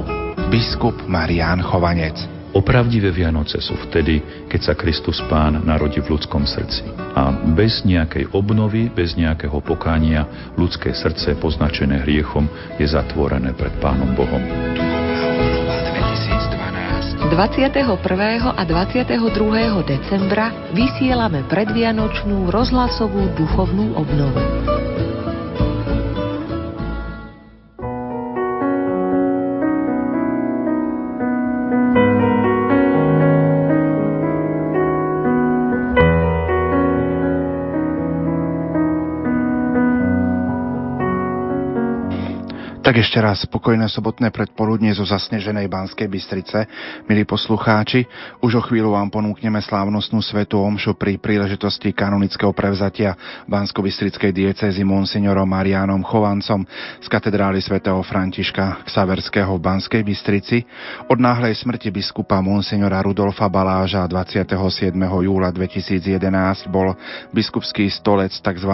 Biskup 0.52 1.00
Marián 1.08 1.64
Chovanec 1.64 2.33
Opravdivé 2.54 3.10
Vianoce 3.10 3.58
sú 3.58 3.74
vtedy, 3.90 4.22
keď 4.46 4.60
sa 4.62 4.74
Kristus 4.78 5.18
Pán 5.26 5.58
narodí 5.66 5.98
v 5.98 6.14
ľudskom 6.14 6.46
srdci. 6.46 6.86
A 7.18 7.34
bez 7.34 7.82
nejakej 7.82 8.30
obnovy, 8.30 8.86
bez 8.94 9.18
nejakého 9.18 9.58
pokánia, 9.58 10.54
ľudské 10.54 10.94
srdce 10.94 11.34
poznačené 11.34 12.06
hriechom 12.06 12.46
je 12.78 12.86
zatvorené 12.86 13.50
pred 13.58 13.74
Pánom 13.82 14.14
Bohom. 14.14 14.38
21. 17.34 17.74
a 18.54 18.62
22. 18.62 19.18
decembra 19.82 20.54
vysielame 20.70 21.42
predvianočnú 21.50 22.54
rozhlasovú 22.54 23.34
duchovnú 23.34 23.98
obnovu. 23.98 24.38
Tak 42.84 43.00
ešte 43.00 43.16
raz 43.16 43.40
spokojné 43.48 43.88
sobotné 43.88 44.28
predpoludnie 44.28 44.92
zo 44.92 45.08
zasneženej 45.08 45.72
Banskej 45.72 46.04
Bystrice. 46.04 46.68
Milí 47.08 47.24
poslucháči, 47.24 48.04
už 48.44 48.60
o 48.60 48.62
chvíľu 48.68 48.92
vám 48.92 49.08
ponúkneme 49.08 49.56
slávnostnú 49.64 50.20
svetu 50.20 50.60
omšu 50.60 50.92
pri 50.92 51.16
príležitosti 51.16 51.96
kanonického 51.96 52.52
prevzatia 52.52 53.16
Bansko-Bystrickej 53.48 54.36
diecezy 54.36 54.84
monsignorom 54.84 55.48
Marianom 55.48 56.04
Chovancom 56.04 56.68
z 57.00 57.06
katedrály 57.08 57.64
svätého 57.64 57.96
Františka 58.04 58.84
Ksaverského 58.84 59.56
v 59.56 59.64
Banskej 59.64 60.04
Bystrici. 60.04 60.60
Od 61.08 61.16
náhlej 61.16 61.56
smrti 61.56 61.88
biskupa 61.88 62.44
monsignora 62.44 63.00
Rudolfa 63.00 63.48
Baláža 63.48 64.04
27. 64.04 64.92
júla 65.24 65.48
2011 65.56 66.68
bol 66.68 66.92
biskupský 67.32 67.88
stolec 67.88 68.36
tzv. 68.36 68.72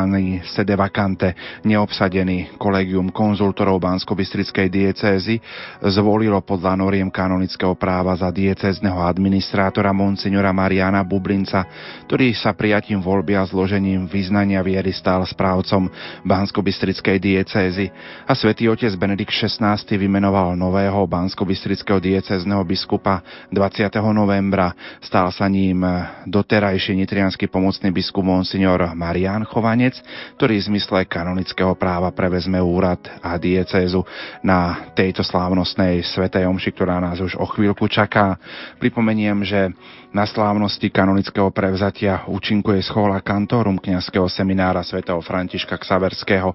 sede 0.50 0.74
vacante 0.74 1.62
neobsadený 1.62 2.58
kolegium 2.58 3.14
konzultorov 3.14 3.78
Banskej 3.78 3.99
Bansko-Bystrickej 4.00 4.72
diecézy 4.72 5.44
zvolilo 5.84 6.40
podľa 6.40 6.72
noriem 6.72 7.12
kanonického 7.12 7.76
práva 7.76 8.16
za 8.16 8.32
diecézneho 8.32 8.96
administrátora 8.96 9.92
monsignora 9.92 10.56
Mariana 10.56 11.04
Bublinca, 11.04 11.68
ktorý 12.08 12.32
sa 12.32 12.56
prijatím 12.56 13.04
voľby 13.04 13.36
a 13.36 13.44
zložením 13.44 14.08
vyznania 14.08 14.64
viery 14.64 14.96
stál 14.96 15.20
správcom 15.28 15.92
Bansko-Bystrickej 16.24 17.20
diecézy 17.20 17.92
a 18.24 18.32
svätý 18.32 18.72
otec 18.72 18.88
Benedikt 18.96 19.36
XVI 19.36 19.76
vymenoval 19.76 20.56
nového 20.56 21.04
Bansko-Bystrického 21.04 22.00
diecézneho 22.00 22.64
biskupa 22.64 23.20
20. 23.52 23.84
novembra. 24.16 24.72
Stal 25.04 25.28
sa 25.28 25.44
ním 25.44 25.84
doterajší 26.24 26.96
nitrianský 26.96 27.52
pomocný 27.52 27.92
biskup 27.92 28.24
monsignor 28.24 28.96
Marian 28.96 29.44
Chovanec, 29.44 30.00
ktorý 30.40 30.56
v 30.56 30.66
zmysle 30.72 31.04
kanonického 31.04 31.76
práva 31.76 32.08
prevezme 32.16 32.56
úrad 32.56 33.04
a 33.20 33.36
diecézy 33.36 33.89
diecézu 33.90 34.06
na 34.46 34.86
tejto 34.94 35.26
slávnostnej 35.26 36.06
svetej 36.06 36.46
omši, 36.46 36.70
ktorá 36.70 37.02
nás 37.02 37.18
už 37.18 37.34
o 37.34 37.46
chvíľku 37.50 37.90
čaká. 37.90 38.38
Pripomeniem, 38.78 39.42
že 39.42 39.74
na 40.14 40.22
slávnosti 40.22 40.86
kanonického 40.90 41.50
prevzatia 41.50 42.22
účinkuje 42.30 42.78
schola 42.86 43.18
kantorum 43.18 43.82
kňazského 43.82 44.30
seminára 44.30 44.86
svätého 44.86 45.18
Františka 45.18 45.74
Ksaverského 45.74 46.54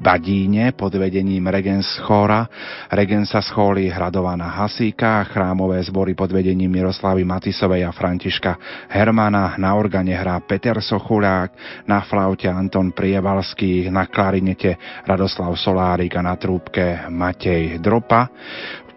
Badíne 0.00 0.72
pod 0.72 0.96
vedením 0.96 1.44
Regens 1.44 2.00
chora, 2.00 2.48
Regensa 2.88 3.44
schóly 3.44 3.92
Hradovana 3.92 4.48
Hasíka, 4.48 5.28
chrámové 5.28 5.76
zbory 5.84 6.16
pod 6.16 6.32
vedením 6.32 6.72
Miroslavy 6.72 7.20
Matisovej 7.20 7.84
a 7.84 7.92
Františka 7.92 8.56
Hermana, 8.88 9.60
na 9.60 9.76
organe 9.76 10.16
hrá 10.16 10.40
Peter 10.40 10.80
Sochulák, 10.80 11.52
na 11.84 12.00
flaute 12.00 12.48
Anton 12.48 12.96
Prievalský, 12.96 13.92
na 13.92 14.08
klarinete 14.08 14.80
Radoslav 15.04 15.52
Solárik 15.60 16.16
a 16.16 16.24
na 16.24 16.32
trúbke 16.40 17.04
Matej 17.12 17.76
Dropa. 17.76 18.32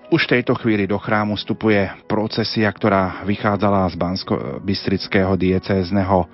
Už 0.07 0.23
v 0.23 0.39
tejto 0.39 0.55
chvíli 0.55 0.87
do 0.87 0.95
chrámu 0.95 1.35
vstupuje 1.35 1.83
procesia, 2.07 2.71
ktorá 2.71 3.27
vychádzala 3.27 3.91
z 3.91 3.95
Bansko-Bystrického 3.99 5.35
diecézneho 5.35 6.31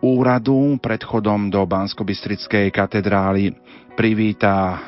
úradu. 0.00 0.80
Pred 0.80 1.04
chodom 1.04 1.52
do 1.52 1.60
Bansko-Bystrickej 1.68 2.72
katedrály 2.72 3.52
privítá 4.00 4.80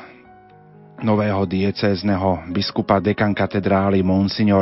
nového 1.05 1.45
diecézneho 1.45 2.49
biskupa 2.49 2.97
dekan 2.97 3.29
katedrály 3.29 4.01
Monsignor 4.01 4.57